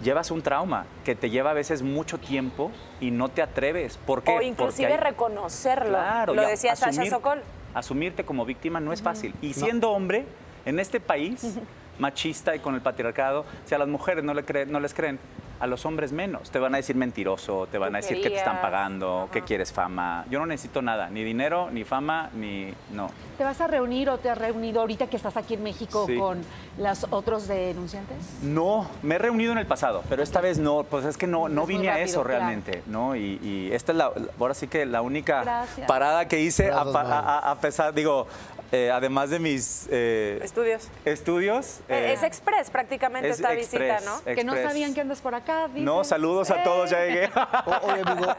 llevas 0.02 0.30
un 0.30 0.42
trauma 0.42 0.86
que 1.04 1.14
te 1.14 1.30
lleva 1.30 1.50
a 1.50 1.54
veces 1.54 1.82
mucho 1.82 2.18
tiempo 2.18 2.70
y 3.00 3.10
no 3.10 3.28
te 3.28 3.42
atreves. 3.42 3.98
¿Por 3.98 4.22
qué? 4.22 4.30
O 4.30 4.34
Porque 4.34 4.46
inclusive 4.46 4.92
hay- 4.92 4.98
reconocerlo. 4.98 5.90
Claro, 5.90 6.34
Lo 6.34 6.46
decía 6.46 6.76
Sasha 6.76 7.04
Sokol. 7.06 7.42
Asumirte 7.74 8.24
como 8.24 8.44
víctima 8.44 8.80
no 8.80 8.92
es 8.92 9.02
fácil. 9.02 9.34
Y 9.42 9.54
siendo 9.54 9.90
hombre, 9.90 10.26
en 10.64 10.78
este 10.80 11.00
país 11.00 11.56
machista 11.98 12.54
y 12.54 12.60
con 12.60 12.74
el 12.74 12.80
patriarcado, 12.80 13.44
si 13.64 13.74
a 13.74 13.78
las 13.78 13.88
mujeres 13.88 14.24
no, 14.24 14.34
le 14.34 14.44
creen, 14.44 14.70
no 14.70 14.80
les 14.80 14.94
creen, 14.94 15.18
a 15.60 15.66
los 15.66 15.84
hombres 15.86 16.12
menos. 16.12 16.50
Te 16.50 16.58
van 16.58 16.74
a 16.74 16.76
decir 16.78 16.96
mentiroso, 16.96 17.66
te 17.70 17.78
van 17.78 17.94
a 17.94 17.98
decir 17.98 18.20
que 18.22 18.30
te 18.30 18.36
están 18.36 18.60
pagando, 18.60 19.28
que 19.32 19.38
Ajá. 19.38 19.46
quieres 19.46 19.72
fama. 19.72 20.24
Yo 20.30 20.38
no 20.38 20.46
necesito 20.46 20.82
nada, 20.82 21.10
ni 21.10 21.24
dinero, 21.24 21.68
ni 21.70 21.84
fama, 21.84 22.30
ni... 22.34 22.72
No. 22.92 23.10
¿Te 23.36 23.44
vas 23.44 23.60
a 23.60 23.66
reunir 23.66 24.10
o 24.10 24.18
te 24.18 24.30
has 24.30 24.38
reunido 24.38 24.80
ahorita 24.80 25.06
que 25.08 25.16
estás 25.16 25.36
aquí 25.36 25.54
en 25.54 25.62
México 25.62 26.04
Sí. 26.06 26.16
con 26.16 26.40
los 26.78 27.06
otros 27.10 27.46
denunciantes? 27.48 28.16
No, 28.42 28.88
me 29.02 29.16
he 29.16 29.18
reunido 29.18 29.52
en 29.52 29.58
el 29.58 29.66
pasado, 29.66 30.02
pero 30.08 30.22
esta 30.22 30.40
vez 30.40 30.58
no, 30.58 30.84
pues 30.84 31.04
es 31.04 31.16
que 31.16 31.26
no, 31.26 31.48
no 31.48 31.62
Es 31.62 31.68
vine 31.68 31.88
a 31.90 31.98
eso 32.00 32.22
claro. 32.22 32.28
realmente, 32.28 32.82
¿no? 32.86 33.16
Y, 33.16 33.38
y 33.42 33.70
esta 33.72 33.92
es 33.92 33.98
la, 33.98 34.10
ahora 34.38 34.54
sí 34.54 34.66
que 34.68 34.86
la 34.86 35.02
única 35.02 35.42
Gracias. 35.42 35.86
parada 35.86 36.26
que 36.28 36.40
hice, 36.40 36.66
Gracias, 36.66 36.94
a- 36.96 37.50
a 37.50 37.60
pesar, 37.60 37.94
digo, 37.94 38.26
eh, 38.72 38.90
además 38.90 39.30
de 39.30 39.38
mis 39.38 39.86
eh, 39.90 40.40
Estudios. 40.42 40.88
estudios. 41.04 41.80
eh, 41.88 42.12
es 42.14 42.22
express 42.22 42.70
prácticamente 42.70 43.28
es 43.28 43.36
esta 43.36 43.52
visita, 43.52 43.96
express, 43.96 44.04
¿no? 44.04 44.34
Que 44.34 44.44
no 44.44 44.54
sabían 44.54 44.94
que 44.94 45.00
andas 45.00 45.20
por 45.20 45.34
acá. 45.34 45.68
dicen. 45.68 45.84
No, 45.84 46.04
saludos 46.04 46.50
a 46.50 46.62
todos, 46.62 46.90
ya 46.90 47.04
llegué. 47.06 47.30
O- 47.66 47.86
oye, 47.92 48.02
amigo, 48.04 48.34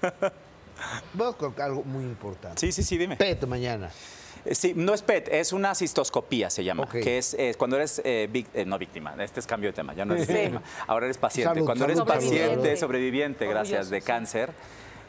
vamos 1.14 1.36
con 1.36 1.54
algo 1.60 1.82
muy 1.84 2.04
importante. 2.04 2.58
sí, 2.60 2.72
sí, 2.72 2.82
sí, 2.82 2.96
dime. 2.98 3.16
PET 3.16 3.44
mañana. 3.46 3.90
Sí, 4.52 4.72
no 4.74 4.94
es 4.94 5.02
PET, 5.02 5.28
es 5.30 5.52
una 5.52 5.74
cistoscopía, 5.74 6.48
se 6.48 6.64
llama, 6.64 6.88
que 6.88 7.18
es, 7.18 7.36
cuando 7.58 7.76
eres, 7.76 8.00
eh, 8.06 8.26
vic- 8.32 8.46
eh, 8.54 8.64
no 8.64 8.78
víctima, 8.78 9.14
este 9.18 9.38
es 9.38 9.46
cambio 9.46 9.68
de 9.68 9.74
tema, 9.74 9.92
ya 9.92 10.06
no 10.06 10.14
eres 10.14 10.26
Sí. 10.28 10.32
víctima, 10.32 10.62
ahora 10.86 11.04
eres 11.06 11.18
paciente. 11.18 11.50
Salud, 11.52 11.66
cuando 11.66 11.84
eres 11.84 11.98
salud, 11.98 12.08
paciente, 12.10 12.64
salud. 12.68 12.76
sobreviviente, 12.80 13.46
gracias, 13.46 13.90
de 13.90 14.00
cáncer, 14.00 14.50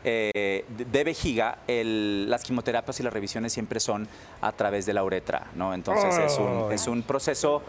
eh, 0.03 0.65
de 0.69 1.03
vejiga, 1.03 1.59
el- 1.67 2.29
las 2.29 2.43
quimioterapias 2.43 2.99
y 2.99 3.03
las 3.03 3.13
revisiones 3.13 3.53
siempre 3.53 3.79
son 3.79 4.07
a 4.41 4.51
través 4.51 4.85
de 4.85 4.93
la 4.93 5.03
uretra, 5.03 5.47
¿no? 5.55 5.73
Entonces 5.73 6.17
es 6.17 6.37
un, 6.37 6.65
Ay. 6.69 6.75
es 6.75 6.87
un 6.87 7.03
proceso 7.03 7.61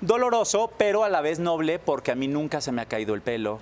doloroso, 0.00 0.72
pero 0.78 1.04
a 1.04 1.08
la 1.08 1.20
vez 1.20 1.38
noble, 1.38 1.78
porque 1.78 2.10
a 2.12 2.14
mí 2.14 2.28
nunca 2.28 2.60
se 2.60 2.72
me 2.72 2.82
ha 2.82 2.86
caído 2.86 3.14
el 3.14 3.22
pelo, 3.22 3.58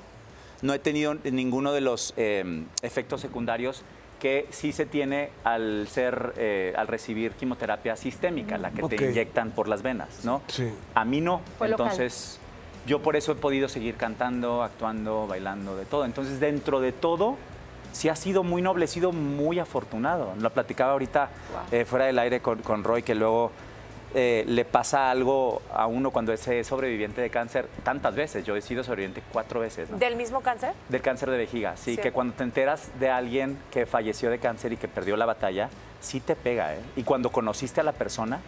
no 0.63 0.73
he 0.75 0.79
tenido 0.79 1.15
ninguno 1.15 1.73
de 1.73 1.81
los 1.81 2.15
eh, 2.17 2.65
efectos 2.83 3.21
secundarios 3.21 3.83
que 4.21 4.47
sí 4.51 4.73
se 4.73 4.85
tiene 4.85 5.31
al 5.45 5.87
ser, 5.89 6.35
eh, 6.37 6.75
al 6.77 6.89
recibir 6.89 7.33
quimioterapia 7.33 7.95
sistémica, 7.97 8.59
la 8.59 8.73
que 8.73 8.83
te 8.83 8.97
inyectan 9.11 9.53
por 9.53 9.69
las 9.69 9.83
venas, 9.83 10.25
¿no? 10.25 10.43
Sí. 10.49 10.69
A 10.95 11.05
mí 11.05 11.21
no. 11.21 11.41
Fue 11.57 11.69
local. 11.69 11.87
Entonces, 11.87 12.41
yo 12.85 13.01
por 13.01 13.15
eso 13.15 13.31
he 13.31 13.35
podido 13.37 13.69
seguir 13.69 13.95
cantando, 13.95 14.65
actuando, 14.65 15.29
bailando, 15.29 15.77
de 15.77 15.85
todo. 15.85 16.05
Entonces, 16.05 16.41
dentro 16.41 16.81
de 16.81 16.91
todo, 16.91 17.37
sí 17.93 18.09
ha 18.09 18.17
sido 18.17 18.43
muy 18.43 18.63
noble, 18.63 18.85
he 18.85 18.89
sido 18.89 19.13
muy 19.13 19.59
afortunado. 19.59 20.35
Lo 20.41 20.51
platicaba 20.51 20.93
ahorita 20.93 21.29
eh, 21.73 21.85
fuera 21.85 22.07
del 22.07 22.19
aire 22.19 22.41
con, 22.41 22.59
con 22.63 22.85
Roy, 22.85 23.03
que 23.03 23.15
luego 23.15 23.51
eh, 24.15 24.45
le 24.47 24.65
pasa 24.65 25.11
algo 25.11 25.61
a 25.73 25.87
uno 25.87 26.11
cuando 26.11 26.33
es 26.33 26.47
eh, 26.49 26.65
sobreviviente 26.65 27.21
de 27.21 27.29
cáncer 27.31 27.69
tantas 27.83 28.15
veces. 28.15 28.45
Yo 28.45 28.57
he 28.57 28.63
sido 28.63 28.83
sobreviviente 28.83 29.23
cuatro 29.33 29.61
veces, 29.61 29.91
¿no? 29.91 29.99
¿Del 29.99 30.17
mismo 30.17 30.41
cáncer? 30.41 30.73
Del 30.89 31.03
cáncer 31.03 31.31
de 31.31 31.37
vejiga, 31.39 31.77
sí, 31.77 31.97
Sí. 31.97 32.01
que 32.01 32.13
cuando 32.13 32.35
te 32.35 32.43
enteras 32.45 32.89
de 32.99 33.11
alguien 33.11 33.59
que 33.71 33.85
falleció 33.87 34.31
de 34.31 34.39
cáncer 34.39 34.73
y 34.73 34.77
que 34.77 34.89
perdió 34.89 35.17
la 35.17 35.27
batalla, 35.27 35.69
sí 36.01 36.21
te 36.21 36.37
pega, 36.37 36.75
¿eh? 36.75 36.79
Y 36.97 37.03
cuando 37.03 37.31
conociste 37.31 37.81
a 37.81 37.85
la 37.85 37.93
persona, 37.93 38.41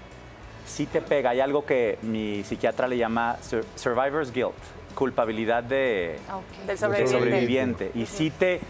sí 0.67 0.87
te 0.87 1.03
pega. 1.03 1.31
Hay 1.31 1.41
algo 1.41 1.67
que 1.67 1.99
mi 2.03 2.43
psiquiatra 2.45 2.87
le 2.89 2.97
llama 2.97 3.37
sur- 3.43 3.65
survivor's 3.75 4.33
guilt, 4.33 4.55
culpabilidad 4.95 5.63
de 5.63 6.19
Ah. 6.29 6.39
Del 6.59 6.67
de 6.69 6.77
sobreviviente. 6.77 7.19
sobreviviente. 7.19 7.91
Y 7.95 8.07
sí 8.07 8.31
te, 8.31 8.61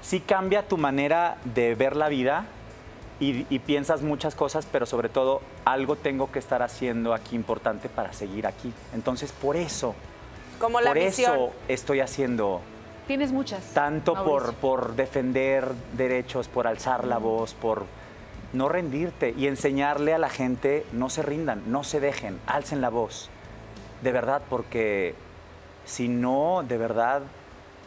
sí 0.00 0.20
cambia 0.20 0.66
tu 0.66 0.76
manera 0.76 1.36
de 1.44 1.74
ver 1.74 1.96
la 1.96 2.08
vida 2.08 2.46
y, 3.20 3.46
y 3.52 3.58
piensas 3.58 4.02
muchas 4.02 4.34
cosas, 4.34 4.66
pero 4.70 4.86
sobre 4.86 5.08
todo 5.08 5.40
algo 5.64 5.96
tengo 5.96 6.30
que 6.30 6.38
estar 6.38 6.62
haciendo 6.62 7.14
aquí 7.14 7.34
importante 7.36 7.88
para 7.88 8.12
seguir 8.12 8.46
aquí. 8.46 8.72
Entonces, 8.94 9.32
por 9.32 9.56
eso, 9.56 9.94
Como 10.60 10.80
la 10.80 10.90
por 10.90 10.98
misión. 10.98 11.34
eso 11.34 11.52
estoy 11.68 12.00
haciendo 12.00 12.60
Tienes 13.06 13.32
muchas. 13.32 13.64
tanto 13.74 14.22
por, 14.24 14.54
por 14.54 14.94
defender 14.94 15.72
derechos, 15.96 16.46
por 16.48 16.66
alzar 16.66 17.04
la 17.04 17.18
voz, 17.18 17.54
por 17.54 17.86
no 18.52 18.68
rendirte 18.68 19.34
y 19.36 19.46
enseñarle 19.46 20.14
a 20.14 20.18
la 20.18 20.30
gente, 20.30 20.86
no 20.92 21.10
se 21.10 21.22
rindan, 21.22 21.62
no 21.70 21.84
se 21.84 22.00
dejen, 22.00 22.38
alcen 22.46 22.80
la 22.80 22.88
voz. 22.88 23.30
De 24.02 24.12
verdad, 24.12 24.42
porque 24.48 25.14
si 25.84 26.08
no, 26.08 26.62
de 26.66 26.78
verdad, 26.78 27.22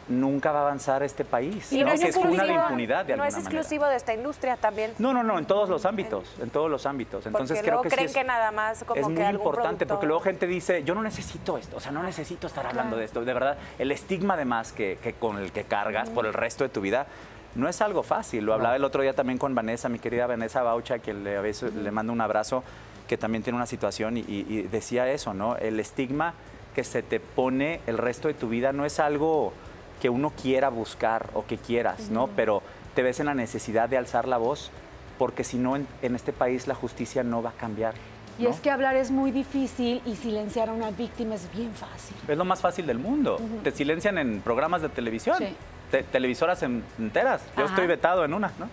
nunca 0.08 0.52
va 0.52 0.60
a 0.60 0.62
avanzar 0.62 1.02
este 1.02 1.24
país. 1.24 1.72
Y 1.72 1.80
¿no? 1.80 1.86
no 1.86 1.92
es 1.92 2.00
Que 2.00 2.08
es 2.08 2.16
una 2.16 2.44
de 2.44 2.52
impunidad 2.52 3.04
de 3.04 3.16
no 3.16 3.24
es 3.24 3.34
manera. 3.34 3.50
exclusivo 3.50 3.86
de 3.86 3.96
esta 3.96 4.12
industria 4.14 4.56
también. 4.56 4.92
No, 4.98 5.12
no, 5.14 5.22
no, 5.22 5.38
en 5.38 5.46
todos 5.46 5.68
los 5.68 5.84
ámbitos, 5.86 6.24
en 6.40 6.50
todos 6.50 6.70
los 6.70 6.84
ámbitos. 6.86 7.24
Entonces 7.26 7.56
porque 7.58 7.60
creo 7.62 7.74
luego 7.82 7.82
que 7.82 7.96
sí 7.96 8.04
es- 8.04 8.12
que 8.14 8.24
nada 8.24 8.50
más 8.50 8.84
como 8.84 9.00
es 9.00 9.06
que 9.06 9.12
muy 9.12 9.22
algún 9.22 9.46
importante 9.46 9.86
porque 9.86 10.06
luego 10.06 10.20
gente 10.22 10.46
dice, 10.46 10.82
yo 10.84 10.94
no 10.94 11.02
necesito 11.02 11.56
esto, 11.58 11.76
o 11.76 11.80
sea, 11.80 11.92
no 11.92 12.02
necesito 12.02 12.46
estar 12.46 12.66
hablando 12.66 12.96
de 12.96 13.04
esto. 13.04 13.24
De 13.24 13.32
verdad, 13.32 13.56
el 13.78 13.92
estigma 13.92 14.34
además 14.34 14.72
que, 14.72 14.98
que 15.02 15.12
con 15.14 15.38
el 15.38 15.52
que 15.52 15.64
cargas 15.64 16.08
por 16.10 16.26
el 16.26 16.32
resto 16.34 16.64
de 16.64 16.70
tu 16.70 16.80
vida 16.80 17.06
no 17.54 17.68
es 17.68 17.80
algo 17.82 18.02
fácil. 18.02 18.44
Lo 18.44 18.54
hablaba 18.54 18.76
el 18.76 18.84
otro 18.84 19.02
día 19.02 19.12
también 19.14 19.38
con 19.38 19.54
Vanessa, 19.54 19.88
mi 19.88 19.98
querida 19.98 20.26
Vanessa 20.26 20.62
Baucha, 20.62 20.98
que 21.00 21.12
le, 21.14 21.36
a 21.36 21.40
veces 21.42 21.74
le 21.74 21.90
mando 21.90 22.12
un 22.12 22.20
abrazo, 22.20 22.64
que 23.06 23.18
también 23.18 23.42
tiene 23.42 23.56
una 23.56 23.66
situación 23.66 24.16
y, 24.16 24.20
y- 24.20 24.46
y 24.48 24.62
decía 24.62 25.08
eso, 25.10 25.34
¿no? 25.34 25.56
El 25.56 25.78
estigma 25.78 26.34
que 26.74 26.82
se 26.82 27.02
te 27.02 27.20
pone 27.20 27.80
el 27.86 27.98
resto 27.98 28.28
de 28.28 28.34
tu 28.34 28.48
vida 28.48 28.72
no 28.72 28.86
es 28.86 28.98
algo 28.98 29.52
que 30.02 30.10
uno 30.10 30.32
quiera 30.42 30.68
buscar 30.68 31.30
o 31.32 31.46
que 31.46 31.56
quieras, 31.58 32.10
¿no? 32.10 32.26
Pero 32.34 32.60
te 32.96 33.04
ves 33.04 33.20
en 33.20 33.26
la 33.26 33.34
necesidad 33.34 33.88
de 33.88 33.96
alzar 33.96 34.26
la 34.26 34.36
voz 34.36 34.72
porque 35.16 35.44
si 35.44 35.58
no 35.58 35.76
en, 35.76 35.86
en 36.02 36.16
este 36.16 36.32
país 36.32 36.66
la 36.66 36.74
justicia 36.74 37.22
no 37.22 37.40
va 37.40 37.50
a 37.50 37.52
cambiar. 37.52 37.94
Y 38.36 38.42
¿no? 38.42 38.50
es 38.50 38.58
que 38.58 38.68
hablar 38.72 38.96
es 38.96 39.12
muy 39.12 39.30
difícil 39.30 40.02
y 40.04 40.16
silenciar 40.16 40.70
a 40.70 40.72
una 40.72 40.90
víctima 40.90 41.36
es 41.36 41.48
bien 41.52 41.72
fácil. 41.72 42.16
Es 42.26 42.36
lo 42.36 42.44
más 42.44 42.60
fácil 42.60 42.84
del 42.84 42.98
mundo. 42.98 43.38
Te 43.62 43.70
silencian 43.70 44.18
en 44.18 44.40
programas 44.40 44.82
de 44.82 44.88
televisión, 44.88 45.36
Sí. 45.38 45.54
te- 45.92 46.02
televisoras 46.02 46.60
en- 46.64 46.82
enteras. 46.98 47.42
Yo 47.56 47.62
Ajá. 47.62 47.72
estoy 47.74 47.86
vetado 47.86 48.24
en 48.24 48.34
una, 48.34 48.50
¿no? 48.58 48.68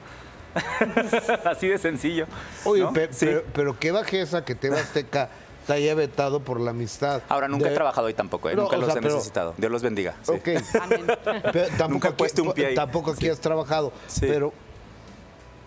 Así 1.46 1.68
de 1.68 1.78
sencillo. 1.78 2.26
Oye, 2.66 2.82
¿no? 2.82 2.92
pe- 2.92 3.10
Sí. 3.12 3.28
pero, 3.28 3.44
pero 3.54 3.80
qué 3.80 3.92
bajeza 3.92 4.44
que 4.44 4.56
TV 4.56 4.80
Azteca 4.80 5.30
te 5.70 5.76
haya 5.76 5.94
vetado 5.94 6.40
por 6.40 6.60
la 6.60 6.72
amistad. 6.72 7.22
Ahora, 7.30 7.48
nunca 7.48 7.66
de- 7.66 7.72
he 7.72 7.76
trabajado 7.76 8.08
hoy 8.08 8.16
tampoco, 8.16 8.50
¿eh? 8.50 8.56
No, 8.56 8.64
nunca 8.64 8.78
los 8.78 8.88
sea, 8.88 8.96
he 8.98 9.02
pero- 9.02 9.14
necesitado. 9.16 9.54
Dios 9.56 9.72
los 9.72 9.84
bendiga. 9.84 10.16
sí. 10.24 10.32
Ok. 10.32 10.42
Pero 11.54 11.68
tampoco 11.78 11.90
Nunca 11.90 12.08
he 12.10 12.26
aquí- 12.26 12.42
un 12.42 12.54
pie 12.54 12.66
ahí. 12.66 12.76
Tampoco 12.76 13.12
aquí 13.12 13.30
has 13.30 13.40
trabajado. 13.40 13.94
Sí. 14.08 14.22
Pero 14.22 14.52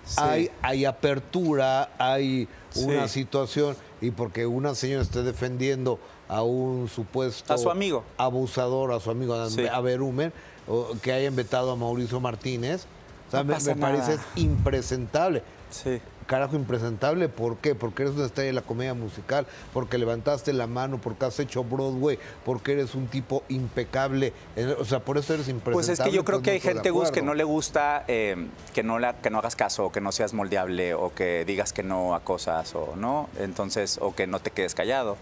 Sí. 0.04 0.16
hay, 0.18 0.50
hay 0.60 0.84
apertura, 0.84 1.90
hay 1.98 2.48
una 2.74 3.06
Sí. 3.06 3.20
situación, 3.20 3.76
y 4.00 4.10
porque 4.10 4.44
una 4.44 4.74
señora 4.74 5.02
esté 5.02 5.22
defendiendo 5.22 6.00
a 6.28 6.42
un 6.42 6.88
supuesto 6.88 7.54
A 7.54 7.58
su 7.58 7.70
amigo. 7.70 8.02
abusador, 8.16 8.90
a 8.92 8.98
su 8.98 9.10
amigo 9.12 9.34
a- 9.34 9.48
Sí. 9.50 9.64
a 9.68 9.80
Berumen, 9.80 10.32
o 10.66 10.96
que 11.00 11.12
hayan 11.12 11.36
vetado 11.36 11.70
a 11.70 11.76
Mauricio 11.76 12.18
Martínez, 12.18 12.86
o 13.28 13.30
sea, 13.30 13.44
No 13.44 13.54
me, 13.56 13.76
parece 13.76 14.18
impresentable. 14.34 15.44
Sí. 15.70 16.00
Carajo, 16.26 16.56
impresentable, 16.56 17.28
¿por 17.28 17.56
qué? 17.58 17.74
Porque 17.74 18.02
eres 18.04 18.14
una 18.14 18.26
estrella 18.26 18.46
de 18.48 18.52
la 18.52 18.62
comedia 18.62 18.94
musical, 18.94 19.46
porque 19.72 19.98
levantaste 19.98 20.52
la 20.52 20.66
mano, 20.66 20.98
porque 20.98 21.24
has 21.26 21.38
hecho 21.40 21.64
Broadway, 21.64 22.18
porque 22.44 22.72
eres 22.72 22.94
un 22.94 23.06
tipo 23.06 23.42
impecable. 23.48 24.32
en- 24.56 24.76
O 24.78 24.84
sea, 24.84 25.00
por 25.00 25.18
eso 25.18 25.34
eres 25.34 25.48
impresentable. 25.48 25.74
Pues 25.74 25.88
es 25.88 26.00
que 26.00 26.12
yo 26.12 26.24
creo 26.24 26.38
pues 26.38 26.44
que 26.44 26.50
hay 26.52 26.60
gente, 26.60 26.90
Gus, 26.90 27.10
que 27.10 27.22
no 27.22 27.34
le 27.34 27.44
gusta 27.44 28.04
eh, 28.08 28.48
que, 28.74 28.82
no 28.82 28.98
la, 28.98 29.14
que 29.14 29.30
no 29.30 29.38
hagas 29.38 29.56
caso, 29.56 29.86
o 29.86 29.92
que 29.92 30.00
no 30.00 30.12
seas 30.12 30.32
moldeable, 30.34 30.94
o 30.94 31.12
que 31.14 31.44
digas 31.44 31.72
que 31.72 31.82
no 31.82 32.14
a 32.14 32.20
cosas, 32.20 32.74
o 32.74 32.94
no, 32.96 33.28
entonces, 33.38 33.98
o 34.00 34.14
que 34.14 34.26
no 34.26 34.40
te 34.40 34.50
quedes 34.50 34.74
callado. 34.74 35.16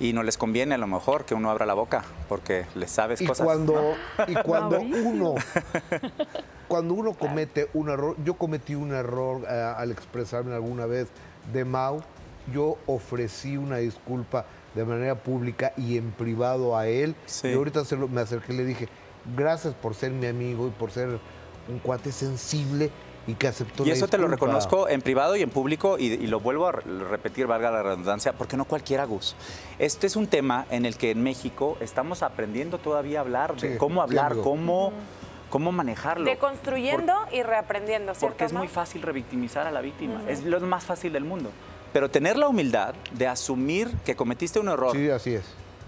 Y 0.00 0.12
no 0.12 0.22
les 0.22 0.36
conviene 0.38 0.76
a 0.76 0.78
lo 0.78 0.86
mejor 0.86 1.24
que 1.24 1.34
uno 1.34 1.50
abra 1.50 1.66
la 1.66 1.74
boca, 1.74 2.04
porque 2.28 2.66
les 2.76 2.90
sabes 2.90 3.20
Y 3.20 3.26
cosas. 3.26 3.44
cuando, 3.44 3.94
y 4.28 4.34
cuando 4.34 4.76
Mauricio. 4.82 5.08
uno 5.08 5.34
cuando 6.68 6.94
uno 6.94 7.14
comete 7.14 7.68
un 7.74 7.88
error, 7.88 8.14
yo 8.24 8.34
cometí 8.34 8.74
un 8.74 8.92
error 8.92 9.42
eh, 9.48 9.74
al 9.76 9.90
expresarme 9.90 10.54
alguna 10.54 10.86
vez 10.86 11.08
de 11.52 11.64
Mau, 11.64 12.00
yo 12.52 12.76
ofrecí 12.86 13.56
una 13.56 13.78
disculpa 13.78 14.44
de 14.74 14.84
manera 14.84 15.14
pública 15.16 15.72
y 15.76 15.96
en 15.96 16.10
privado 16.12 16.76
a 16.76 16.86
él. 16.86 17.14
Sí. 17.26 17.48
Y 17.48 17.54
ahorita 17.54 17.84
se 17.84 17.96
lo- 17.96 18.08
me 18.08 18.20
acerqué 18.20 18.52
y 18.52 18.56
le 18.58 18.64
dije, 18.64 18.88
gracias 19.36 19.74
por 19.74 19.94
ser 19.94 20.12
mi 20.12 20.26
amigo 20.26 20.66
y 20.66 20.70
por 20.70 20.90
ser 20.90 21.18
un 21.68 21.78
cuate 21.80 22.12
sensible 22.12 22.90
y 23.26 23.34
que 23.34 23.46
aceptó 23.48 23.84
Y 23.84 23.88
la 23.88 23.92
eso 23.94 24.08
te 24.08 24.16
lo 24.16 24.26
disculpa". 24.28 24.46
reconozco 24.46 24.88
en 24.88 25.02
privado 25.02 25.36
y 25.36 25.42
en 25.42 25.50
público 25.50 25.98
y, 25.98 26.06
y 26.06 26.26
lo 26.28 26.40
vuelvo 26.40 26.66
a 26.68 26.72
re- 26.72 26.82
repetir, 27.10 27.46
valga 27.46 27.70
la 27.70 27.82
redundancia, 27.82 28.32
porque 28.32 28.56
no 28.56 28.64
cualquiera, 28.64 29.04
Gus. 29.04 29.36
Este 29.78 30.06
es 30.06 30.16
un 30.16 30.26
tema 30.28 30.64
en 30.70 30.86
el 30.86 30.96
que 30.96 31.10
en 31.10 31.22
México 31.22 31.76
estamos 31.80 32.22
aprendiendo 32.22 32.78
todavía 32.78 33.18
a 33.18 33.22
hablar 33.22 33.54
de 33.56 33.72
Sí, 33.72 33.78
cómo 33.78 34.00
hablar, 34.00 34.36
cómo, 34.42 34.92
cómo 35.50 35.72
manejarlo. 35.72 36.24
Deconstruyendo 36.24 37.14
y 37.32 37.42
reaprendiendo, 37.42 38.14
¿cierto? 38.14 38.28
Porque 38.34 38.44
es 38.44 38.52
muy 38.52 38.68
fácil 38.68 39.02
revictimizar 39.02 39.66
a 39.66 39.70
la 39.70 39.80
víctima. 39.80 40.22
Es 40.28 40.44
lo 40.44 40.60
más 40.60 40.84
fácil 40.84 41.12
del 41.12 41.24
mundo. 41.24 41.50
Pero 41.92 42.10
tener 42.10 42.36
la 42.36 42.48
humildad 42.48 42.94
de 43.12 43.26
asumir 43.26 43.88
que 44.04 44.14
cometiste 44.14 44.60
un 44.60 44.68
error 44.68 44.94
Sí, 44.94 45.08
así 45.10 45.34
es. 45.34 45.44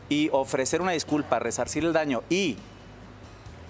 y 0.09 0.29
ofrecer 0.33 0.81
una 0.81 0.93
disculpa, 0.93 1.39
resarcir 1.39 1.85
el 1.85 1.93
daño 1.93 2.23
y 2.31 2.57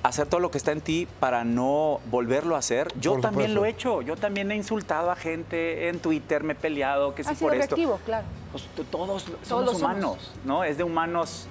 hacer 0.02 0.26
todo 0.28 0.40
lo 0.40 0.50
que 0.50 0.56
está 0.56 0.72
en 0.72 0.80
ti 0.80 1.06
para 1.18 1.44
no 1.44 2.00
volverlo 2.06 2.54
a 2.56 2.60
hacer. 2.60 2.88
Yo 2.98 3.12
Por 3.12 3.20
también 3.20 3.50
supuesto. 3.50 3.60
lo 3.60 3.64
he 3.66 3.68
hecho. 3.68 4.02
Yo 4.02 4.16
también 4.16 4.50
he 4.50 4.56
insultado 4.56 5.10
a 5.10 5.16
gente 5.16 5.88
en 5.88 5.98
Twitter, 5.98 6.42
me 6.42 6.54
he 6.54 6.56
peleado, 6.56 7.14
que 7.14 7.22
sí 7.24 7.34
por 7.34 7.52
esto. 7.54 7.74
reactivo, 7.76 8.00
claro. 8.06 8.24
Pues, 8.52 8.64
todos 8.90 9.22
somos 9.24 9.40
Todos 9.48 9.64
somos. 9.66 9.82
humanos, 9.82 10.32
¿no? 10.44 10.64
Es 10.64 10.78
de 10.78 10.84
humanos 10.84 11.48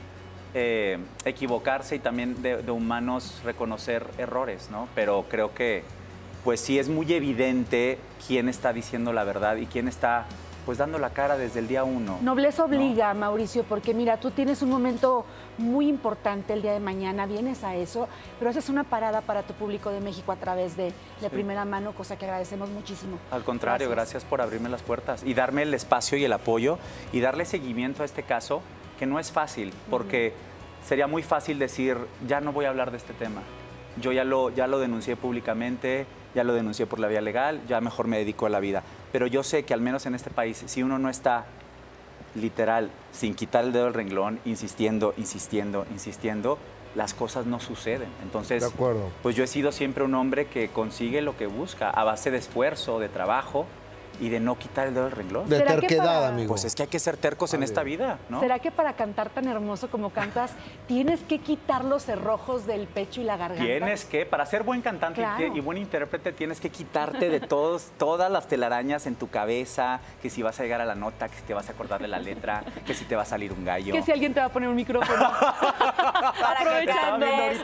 eh, 0.53 0.97
equivocarse 1.25 1.95
y 1.95 1.99
también 1.99 2.41
de, 2.41 2.63
de 2.63 2.71
humanos 2.71 3.41
reconocer 3.43 4.05
errores, 4.17 4.69
¿no? 4.71 4.87
Pero 4.95 5.25
creo 5.29 5.53
que, 5.53 5.83
pues 6.43 6.59
sí 6.59 6.79
es 6.79 6.89
muy 6.89 7.11
evidente 7.13 7.99
quién 8.27 8.49
está 8.49 8.73
diciendo 8.73 9.13
la 9.13 9.23
verdad 9.23 9.57
y 9.57 9.65
quién 9.65 9.87
está, 9.87 10.25
pues 10.65 10.77
dando 10.77 10.99
la 10.99 11.11
cara 11.11 11.37
desde 11.37 11.59
el 11.59 11.67
día 11.67 11.83
uno. 11.83 12.17
Nobleza 12.21 12.63
obliga, 12.63 13.13
Mauricio, 13.13 13.63
porque 13.63 13.93
mira, 13.93 14.19
tú 14.19 14.31
tienes 14.31 14.61
un 14.61 14.69
momento 14.69 15.25
muy 15.57 15.87
importante 15.87 16.53
el 16.53 16.61
día 16.61 16.73
de 16.73 16.79
mañana, 16.79 17.25
vienes 17.25 17.63
a 17.63 17.75
eso, 17.75 18.07
pero 18.37 18.51
haces 18.51 18.69
una 18.69 18.83
parada 18.83 19.21
para 19.21 19.43
tu 19.43 19.53
público 19.53 19.89
de 19.89 19.99
México 19.99 20.31
a 20.31 20.35
través 20.35 20.77
de, 20.77 20.93
de 21.21 21.29
primera 21.29 21.65
mano, 21.65 21.91
cosa 21.93 22.17
que 22.17 22.25
agradecemos 22.25 22.69
muchísimo. 22.69 23.17
Al 23.31 23.43
contrario, 23.43 23.89
gracias. 23.89 24.23
por 24.23 24.41
abrirme 24.41 24.69
las 24.69 24.81
puertas 24.81 25.23
y 25.23 25.33
darme 25.33 25.63
el 25.63 25.73
espacio 25.73 26.17
y 26.17 26.23
el 26.23 26.33
apoyo 26.33 26.77
y 27.11 27.19
darle 27.19 27.45
seguimiento 27.45 28.03
a 28.03 28.05
este 28.05 28.23
caso, 28.23 28.61
que 28.99 29.05
no 29.05 29.17
es 29.17 29.31
fácil, 29.31 29.71
porque 29.89 30.33
sería 30.85 31.07
muy 31.07 31.23
fácil 31.23 31.57
decir, 31.57 31.97
ya 32.27 32.41
no 32.41 32.51
voy 32.51 32.65
a 32.65 32.69
hablar 32.69 32.91
de 32.91 32.97
este 32.97 33.13
tema. 33.13 33.41
Yo 34.01 34.11
ya 34.11 34.25
lo, 34.25 34.49
ya 34.49 34.67
lo 34.67 34.77
denuncié 34.77 35.15
públicamente, 35.15 36.05
ya 36.35 36.43
lo 36.43 36.53
denuncié 36.53 36.85
por 36.85 36.99
la 36.99 37.07
vía 37.07 37.21
legal, 37.21 37.61
ya 37.67 37.79
mejor 37.81 38.07
me 38.07 38.17
dedico 38.17 38.45
a 38.45 38.49
la 38.49 38.59
vida. 38.59 38.83
Pero 39.11 39.25
yo 39.25 39.41
sé 39.43 39.63
que 39.63 39.73
al 39.73 39.81
menos 39.81 40.05
en 40.05 40.15
este 40.15 40.29
país, 40.29 40.61
si 40.67 40.83
uno 40.83 40.99
no 40.99 41.09
está 41.09 41.45
literal, 42.35 42.91
sin 43.11 43.33
quitar 43.33 43.63
el 43.63 43.71
dedo 43.73 43.85
del 43.85 43.93
renglón, 43.93 44.39
insistiendo, 44.45 45.13
insistiendo, 45.17 45.85
insistiendo, 45.91 46.59
las 46.95 47.13
cosas 47.13 47.45
no 47.45 47.59
suceden. 47.59 48.09
Entonces, 48.21 48.61
De 48.61 48.67
acuerdo. 48.69 49.09
pues 49.23 49.35
yo 49.35 49.43
he 49.43 49.47
sido 49.47 49.71
siempre 49.71 50.03
un 50.03 50.13
hombre 50.15 50.47
que 50.47 50.69
consigue 50.69 51.21
lo 51.21 51.37
que 51.37 51.47
busca 51.47 51.89
a 51.89 52.03
base 52.03 52.31
de 52.31 52.37
esfuerzo, 52.37 52.99
de 52.99 53.09
trabajo 53.09 53.65
y 54.19 54.29
de 54.29 54.39
no 54.39 54.57
quitar 54.57 54.87
el 54.87 54.93
dedo 54.93 55.05
del 55.05 55.13
renglón. 55.13 55.49
De 55.49 55.57
¿Será 55.57 55.75
que 55.75 55.79
terquedad, 55.81 56.05
para- 56.05 56.27
amigo. 56.29 56.49
Pues 56.49 56.65
es 56.65 56.75
que 56.75 56.83
hay 56.83 56.89
que 56.89 56.99
ser 56.99 57.17
tercos 57.17 57.53
en 57.53 57.63
esta 57.63 57.83
vida, 57.83 58.19
¿no? 58.29 58.39
¿Será 58.39 58.59
que 58.59 58.71
para 58.71 58.93
cantar 58.93 59.29
tan 59.29 59.47
hermoso 59.47 59.89
como 59.89 60.09
cantas 60.11 60.51
tienes 60.87 61.21
que 61.21 61.39
quitar 61.39 61.83
los 61.85 62.03
cerrojos 62.03 62.65
del 62.65 62.87
pecho 62.87 63.21
y 63.21 63.23
la 63.23 63.37
garganta? 63.37 63.63
Tienes 63.65 64.05
que, 64.05 64.25
para 64.25 64.45
ser 64.45 64.63
buen 64.63 64.81
cantante 64.81 65.21
Claro. 65.21 65.55
y 65.55 65.59
buen 65.61 65.77
intérprete, 65.77 66.31
tienes 66.33 66.59
que 66.59 66.69
quitarte 66.69 67.29
de 67.29 67.39
todos, 67.39 67.91
todas 67.97 68.31
las 68.31 68.47
telarañas 68.47 69.05
en 69.07 69.15
tu 69.15 69.29
cabeza, 69.29 69.99
que 70.21 70.29
si 70.29 70.41
vas 70.43 70.59
a 70.59 70.63
llegar 70.63 70.81
a 70.81 70.85
la 70.85 70.95
nota, 70.95 71.27
que 71.29 71.35
si 71.35 71.41
te 71.43 71.53
vas 71.53 71.69
a 71.69 71.71
acordar 71.73 72.01
de 72.01 72.07
la 72.07 72.19
letra, 72.19 72.63
que 72.85 72.93
si 72.93 73.05
te 73.05 73.15
va 73.15 73.21
a 73.23 73.25
salir 73.25 73.53
un 73.53 73.63
gallo. 73.65 73.93
Que 73.93 74.01
si 74.03 74.11
alguien 74.11 74.33
te 74.33 74.39
va 74.39 74.47
a 74.47 74.49
poner 74.49 74.69
un 74.69 74.75
micrófono. 74.75 75.31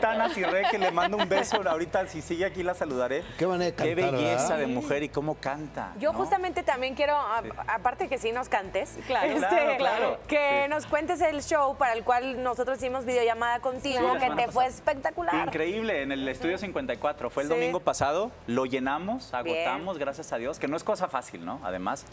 A 0.04 0.10
Ana 0.12 0.28
que 0.70 0.78
le 0.78 0.90
mando 0.90 1.16
un 1.16 1.28
beso. 1.28 1.60
Ahorita, 1.66 2.06
si 2.06 2.20
sigue 2.22 2.44
aquí, 2.44 2.62
la 2.62 2.74
saludaré. 2.74 3.24
Qué 3.38 3.46
manera 3.46 3.70
de 3.70 3.76
Qué 3.76 3.94
cantar, 3.94 4.12
belleza 4.12 4.42
¿verdad? 4.42 4.58
de 4.58 4.66
mujer 4.66 5.02
y 5.02 5.08
cómo 5.08 5.34
canta. 5.36 5.92
Yo 5.98 6.12
¿no? 6.12 6.18
justamente 6.18 6.62
también 6.62 6.94
quiero, 6.94 7.14
a- 7.16 7.42
aparte 7.68 8.08
que 8.08 8.18
sí 8.18 8.32
nos 8.32 8.48
cantes, 8.48 8.96
Claro. 9.06 9.26
este, 9.26 9.38
Claro, 9.46 9.76
claro. 9.78 10.18
que 10.28 10.62
Sí. 10.64 10.70
nos 10.70 10.86
cuentes 10.86 11.20
el 11.20 11.42
show 11.42 11.76
para 11.76 11.92
el 11.94 12.04
cual 12.04 12.42
nosotros 12.42 12.78
hicimos 12.78 13.04
videollamada 13.04 13.60
contigo, 13.60 14.14
Sí, 14.14 14.18
que 14.26 14.30
te 14.34 14.48
fue 14.52 14.66
espectacular. 14.66 15.46
Increíble, 15.46 16.02
en 16.02 16.12
el 16.12 16.26
estudio 16.28 16.58
54. 16.58 17.30
Fue 17.30 17.42
el 17.42 17.48
Sí. 17.48 17.54
domingo 17.54 17.80
pasado, 17.80 18.30
lo 18.46 18.66
llenamos, 18.66 19.32
Bien. 19.44 19.56
agotamos, 19.68 19.98
gracias 19.98 20.32
a 20.32 20.38
Dios, 20.38 20.58
que 20.58 20.68
no 20.68 20.76
es 20.76 20.84
cosa 20.84 21.08
fácil, 21.08 21.44
¿no? 21.44 21.60
Además. 21.64 22.04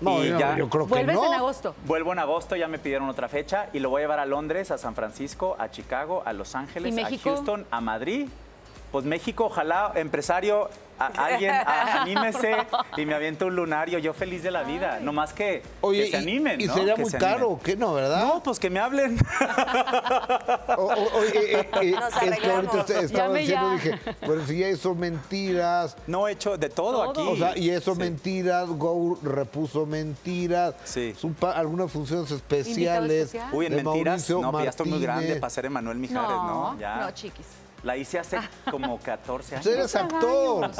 No, 0.00 0.22
Y 0.22 0.28
yo, 0.28 0.38
ya- 0.38 0.56
yo 0.56 0.68
creo 0.68 0.84
que 0.86 0.90
Vuelves 0.90 1.16
no. 1.16 1.24
en 1.26 1.32
agosto. 1.34 1.74
Vuelvo 1.86 2.12
en 2.12 2.18
agosto, 2.18 2.54
ya 2.56 2.68
me 2.68 2.78
pidieron 2.78 3.08
otra 3.08 3.28
fecha 3.28 3.68
y 3.72 3.78
lo 3.78 3.88
voy 3.90 4.00
a 4.00 4.04
llevar 4.04 4.18
a 4.20 4.26
Londres, 4.26 4.70
a 4.70 4.78
San 4.78 4.94
Francisco, 4.94 5.56
a 5.58 5.70
Chicago, 5.70 6.22
a 6.26 6.32
Los 6.32 6.54
Ángeles, 6.54 6.94
¿Y 6.94 7.00
a? 7.00 7.18
Houston, 7.18 7.66
a 7.70 7.80
Madrid. 7.80 8.28
Pues 8.96 9.04
México, 9.04 9.44
ojalá, 9.44 9.92
empresario, 9.94 10.70
a- 10.98 11.06
alguien 11.26 11.50
a- 11.50 12.00
anímese 12.00 12.56
y 12.96 13.04
me 13.04 13.12
avienta 13.12 13.44
un 13.44 13.54
lunario. 13.54 13.98
Yo 13.98 14.14
feliz 14.14 14.42
de 14.42 14.50
la 14.50 14.62
vida. 14.62 15.00
No 15.02 15.12
más 15.12 15.34
que, 15.34 15.62
Oye, 15.82 16.04
que 16.06 16.10
se 16.12 16.16
y- 16.16 16.22
animen. 16.22 16.58
y, 16.58 16.64
¿no? 16.64 16.72
sería 16.72 16.94
Que 16.94 17.02
muy 17.02 17.10
se 17.10 17.18
caro. 17.18 17.60
¿qué 17.62 17.76
no, 17.76 17.92
verdad? 17.92 18.24
No, 18.24 18.42
pues 18.42 18.58
que 18.58 18.70
me 18.70 18.80
hablen. 18.80 19.18
O- 20.78 20.82
o- 20.82 21.18
oye, 21.18 21.60
eh, 21.60 21.68
eh, 21.82 21.90
Nos 21.90 22.22
es 22.22 22.38
que 22.40 22.50
ahorita 22.50 22.72
usted 22.78 23.04
estaba 23.04 23.26
Llame 23.26 23.40
diciendo, 23.40 23.68
ya. 23.68 23.74
dije, 23.74 23.98
pero 24.20 24.46
si 24.46 24.58
ya 24.60 24.68
hizo 24.70 24.94
mentiras, 24.94 25.94
No 26.06 26.26
he 26.26 26.32
hecho 26.32 26.56
de 26.56 26.70
todo, 26.70 27.02
Todo. 27.02 27.10
aquí. 27.10 27.28
o 27.32 27.36
sea, 27.36 27.58
y 27.58 27.68
eso 27.68 27.92
Sí. 27.92 28.00
mentiras, 28.00 28.66
Go 28.70 29.18
repuso 29.22 29.84
mentiras, 29.84 30.74
Sí. 30.84 31.14
Son 31.18 31.34
pa- 31.34 31.52
algunas 31.52 31.92
funciones 31.92 32.30
especiales. 32.30 33.26
especial. 33.26 33.50
Uy, 33.52 33.66
en 33.66 33.76
de 33.76 33.82
mentiras, 33.82 34.06
Mauricio 34.30 34.40
no, 34.40 34.52
pues 34.52 34.64
ya 34.64 34.70
estoy 34.70 34.88
muy 34.88 35.00
grande 35.02 35.36
para 35.36 35.50
ser 35.50 35.66
Emanuel 35.66 35.98
Mijares, 35.98 36.30
¿no? 36.30 36.72
No, 36.72 36.80
Ya. 36.80 36.96
no, 36.96 37.10
chiquis. 37.10 37.44
La 37.82 37.96
hice 37.96 38.18
hace 38.18 38.38
como 38.70 38.98
14 38.98 39.56
Pues 39.56 39.66
años. 39.66 39.78
eres 39.78 39.94
actor. 39.96 40.70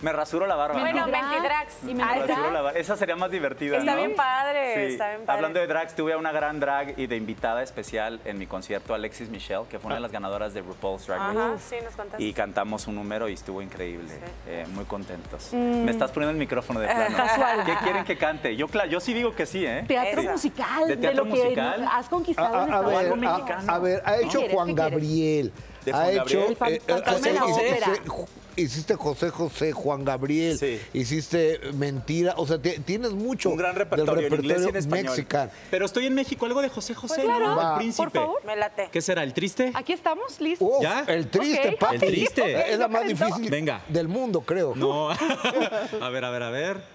Me 0.00 0.12
rasuro 0.12 0.46
la 0.46 0.54
barba. 0.54 0.80
Bueno, 0.80 1.06
¿no? 1.06 1.12
Mentidrags. 1.12 1.74
Y 1.82 1.94
Me 1.94 2.02
está. 2.02 2.14
rasuro 2.26 2.50
la 2.50 2.62
barba. 2.62 2.78
Esa 2.78 2.96
sería 2.96 3.16
más 3.16 3.30
divertida, 3.30 3.78
Está 3.78 3.90
¿no? 3.92 3.96
bien 3.98 4.14
padre, 4.16 4.74
Sí. 4.88 4.92
está 4.94 5.08
bien 5.10 5.26
padre. 5.26 5.36
Hablando 5.36 5.60
de 5.60 5.66
drags, 5.66 5.94
tuve 5.94 6.12
a 6.14 6.16
una 6.18 6.32
gran 6.32 6.60
drag 6.60 6.98
y 6.98 7.06
de 7.06 7.16
invitada 7.16 7.62
especial 7.62 8.20
en 8.24 8.38
mi 8.38 8.46
concierto, 8.46 8.94
Alexis 8.94 9.28
Michelle, 9.28 9.64
que 9.68 9.78
fue 9.78 9.86
una 9.88 9.96
de 9.96 10.00
las 10.00 10.12
ganadoras 10.12 10.54
de 10.54 10.62
RuPaul's 10.62 11.06
Drag 11.06 11.18
Race. 11.20 11.38
Ajá, 11.38 11.58
sí, 11.58 11.76
nos 11.84 11.94
contaste. 11.96 12.22
Y 12.24 12.32
cantamos 12.32 12.86
un 12.86 12.94
número 12.94 13.28
y 13.28 13.34
estuvo 13.34 13.60
increíble. 13.60 14.14
Eh, 14.46 14.64
muy 14.72 14.84
contentos. 14.84 15.52
Me 15.52 15.90
estás 15.90 16.12
poniendo 16.12 16.30
el 16.32 16.38
micrófono 16.38 16.80
de 16.80 16.86
plano. 16.86 17.10
Mm. 17.10 17.20
Casual. 17.26 17.64
¿Qué 17.64 17.76
quieren 17.82 18.04
que 18.04 18.16
cante? 18.16 18.56
Yo, 18.56 18.68
cla- 18.68 18.86
yo 18.88 19.00
sí 19.00 19.12
digo 19.12 19.34
que 19.34 19.44
sí, 19.44 19.66
¿eh? 19.66 19.84
Teatro 19.86 20.22
musical, 20.22 20.86
¿De 20.86 20.96
de, 20.96 21.02
teatro 21.02 21.24
lo 21.24 21.30
musical? 21.30 21.88
has 21.92 22.06
A, 22.06 22.10
conquistado 22.10 22.64
en 22.64 22.72
a- 22.72 22.76
a 22.76 22.80
ver, 22.80 23.16
mexicano. 23.16 23.72
a, 23.72 23.78
ver, 23.78 24.02
ha 24.06 24.16
hecho? 24.18 24.40
Juan 24.50 24.68
¿Qué 24.68 24.74
quieres? 24.74 25.52
Gabriel. 25.84 25.84
¿De 25.84 25.92
ha 25.92 25.96
Juan 25.96 26.10
hecho 26.10 26.38
Gabriel? 26.40 26.52
Eh, 26.76 26.80
fantasma 26.86 27.28
eh, 27.28 28.26
hiciste- 28.56 28.94
José 28.94 29.30
José, 29.30 29.72
Juan 29.72 30.04
Gabriel, 30.04 30.58
Sí. 30.58 30.80
hiciste 30.92 31.58
Mentira, 31.74 32.34
o 32.36 32.46
sea, 32.46 32.58
ti- 32.60 32.78
tienes 32.84 33.10
mucho 33.12 33.50
Un 33.50 33.56
gran 33.56 33.72
del 33.74 33.80
repertorio, 33.80 34.26
en 34.28 34.34
inglés 34.34 34.62
y 34.64 34.68
en 34.68 34.76
español. 34.76 35.04
mexicano. 35.10 35.50
Pero 35.70 35.86
estoy 35.86 36.06
en 36.06 36.14
México, 36.14 36.46
algo 36.46 36.62
de 36.62 36.68
José 36.68 36.94
José, 36.94 37.14
Pues 37.16 37.26
claro. 37.26 37.48
¿no? 37.48 37.56
Va. 37.56 37.72
El 37.72 37.78
príncipe. 37.78 38.02
Por 38.04 38.12
favor. 38.12 38.44
Me 38.44 38.54
late. 38.56 38.88
¿Qué 38.92 39.00
será? 39.02 39.22
¿El 39.24 39.34
triste? 39.34 39.72
Aquí 39.74 39.92
estamos, 39.92 40.40
listos. 40.40 40.68
Uf, 40.70 40.82
¿Ya? 40.82 41.04
El 41.08 41.28
triste, 41.28 41.76
papi. 41.78 41.94
El 41.96 42.00
triste. 42.00 42.70
Es 42.72 42.78
la 42.78 42.88
más 42.88 43.06
difícil 43.08 43.50
Venga. 43.50 43.82
del 43.88 44.06
mundo, 44.08 44.40
creo. 44.42 44.74
No. 44.76 45.10
a 46.00 46.08
ver, 46.10 46.24
a 46.24 46.30
ver, 46.30 46.42
a 46.44 46.50
ver. 46.50 46.94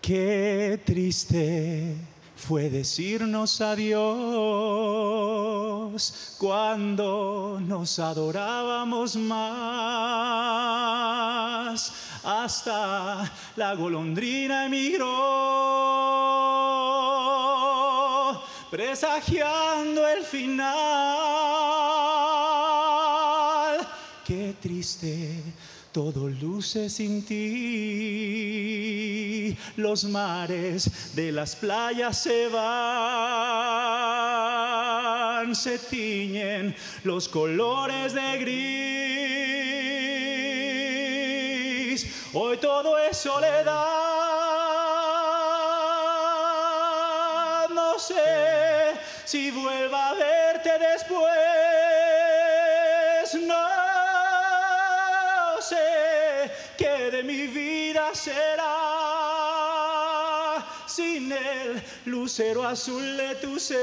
Qué 0.00 0.80
triste 0.84 1.94
fue 2.40 2.70
decirnos 2.70 3.60
adiós 3.60 4.00
cuando 6.38 7.60
nos 7.60 7.98
adorábamos 7.98 9.14
más. 9.16 9.40
Hasta 12.24 13.30
la 13.56 13.74
golondrina 13.74 14.66
emigró, 14.66 15.06
presagiando 18.70 20.06
el 20.08 20.22
final. 20.24 20.70
Qué 24.24 24.54
triste, 24.60 25.42
todo 25.92 26.28
luce 26.28 26.88
sin 26.88 27.24
ti. 27.24 28.20
Los 29.76 30.04
mares 30.04 31.14
de 31.14 31.32
las 31.32 31.56
playas 31.56 32.22
se 32.22 32.46
van, 32.48 32.66
se 35.54 35.78
tiñen 35.78 36.76
los 37.02 37.28
colores 37.28 38.12
de 38.14 38.38
gris. 38.38 39.00
Hoy 42.32 42.56
todo 42.58 42.96
es 42.98 43.16
soledad. 43.16 43.70
No 47.74 47.98
sé 47.98 48.94
si 49.24 49.50
vuelva 49.50 50.10
a 50.10 50.14
verte 50.14 50.70
después. 50.78 51.59
Sé 55.70 56.50
qué 56.76 57.10
de 57.14 57.22
mi 57.22 57.46
vida 57.46 58.12
será 58.14 58.76
sin 60.86 61.30
el 61.30 61.82
lucero 62.06 62.66
azul 62.66 63.16
de 63.16 63.36
tu 63.36 63.58
ser 63.60 63.78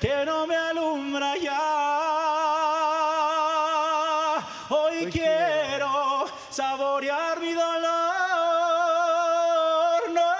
que 0.00 0.24
no 0.24 0.46
me 0.46 0.56
alumbra 0.56 1.36
ya. 1.36 1.60
Hoy 4.70 5.10
quiero 5.12 6.24
saborear 6.50 7.38
mi 7.40 7.52
dolor. 7.52 7.92
No 10.18 10.32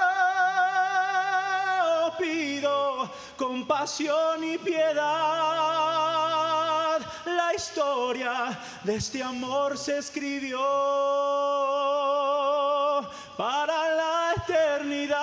pido 2.19 3.11
compasión 3.37 4.45
y 4.45 4.57
piedad. 4.59 5.54
Historia 7.95 8.59
de 8.83 8.97
este 8.97 9.23
amor 9.23 9.79
se 9.79 9.99
escribió 9.99 10.59
para 13.37 13.95
la 13.95 14.35
eternidad. 14.37 15.17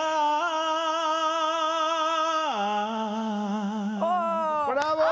¡Bravo! 4.69 5.03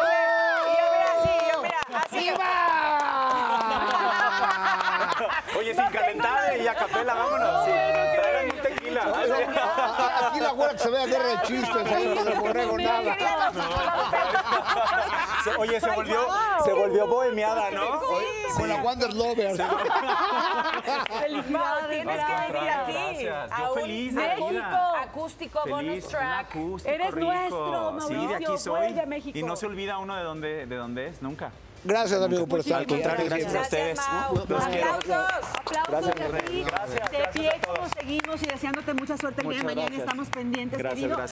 Y 0.63 0.71
yo 0.79 0.85
mira 0.93 1.11
así, 1.17 1.33
yo 1.51 1.61
mira 1.61 1.79
así. 2.05 2.31
Oye, 5.59 5.73
No 5.73 5.83
sin 5.83 5.91
calentar 5.91 6.61
y 6.61 6.65
a 6.65 6.75
capela, 6.75 7.13
vámonos. 7.13 7.65
Sí. 7.65 8.18
Aquí 9.01 10.39
la 10.39 10.51
güera 10.51 10.73
que 10.73 10.79
se 10.79 10.89
vea 10.89 11.05
guerra 11.05 11.27
de 11.27 11.41
chistes 11.43 11.91
ahí 11.91 12.15
con 12.15 12.27
el 12.27 12.39
borrego, 12.39 12.77
nada. 12.77 13.15
Se- 15.43 15.55
Oye, 15.57 15.79
se 15.79 15.89
volvió, 15.91 16.27
se 16.65 16.73
volvió 16.73 17.07
bohemiada, 17.07 17.71
¿no? 17.71 18.01
Con 18.57 18.67
la 18.69 18.75
Wonder 18.77 19.13
Lovers. 19.13 19.59
Mau, 19.59 19.67
Felicidades. 21.19 21.89
tienes 21.89 22.25
que 22.25 22.53
venir 22.53 22.69
aquí. 22.69 23.25
Yo 23.59 23.73
feliz 23.73 24.15
de 24.15 24.31
acústico, 25.01 25.59
bonus 25.67 26.07
track. 26.07 26.49
acústico 26.49 26.93
Eres 26.93 27.11
rico. 27.11 27.25
nuestro, 27.27 28.01
Sí, 28.01 28.13
de 28.13 28.19
Mauricio, 28.19 28.35
aquí 28.51 28.57
soy. 28.57 29.31
Y 29.33 29.43
no 29.43 29.55
se 29.55 29.65
olvida 29.65 29.97
uno 29.97 30.15
de 30.15 30.23
dónde, 30.23 30.65
de 30.65 30.75
dónde 30.75 31.07
es, 31.07 31.21
nunca. 31.21 31.51
Gracias, 31.83 32.21
amigo, 32.21 32.45
por 32.47 32.59
estar 32.59 32.79
Al 32.79 32.87
contrario, 32.87 33.25
gracias 33.25 33.55
a 33.55 33.61
ustedes. 33.61 33.97
Mau. 33.97 34.35
Los 34.47 34.65
quiero. 34.65 34.93
Aplausos. 34.93 35.49
Aplausos 35.79 36.13
Gracias. 36.15 36.65
Gracias, 36.65 37.11
De 37.11 37.17
gracias 37.17 37.27
pie 37.33 37.49
a 37.49 37.59
como 37.61 37.89
seguimos 37.89 38.43
y 38.43 38.45
deseándote 38.47 38.93
mucha 38.93 39.17
suerte 39.17 39.41
el 39.41 39.49
día 39.49 39.57
de 39.59 39.63
mañana. 39.63 39.95
Estamos 39.95 40.29
pendientes, 40.29 40.77
Gracias, 40.77 40.99
querido. 40.99 41.17
gracias. 41.17 41.27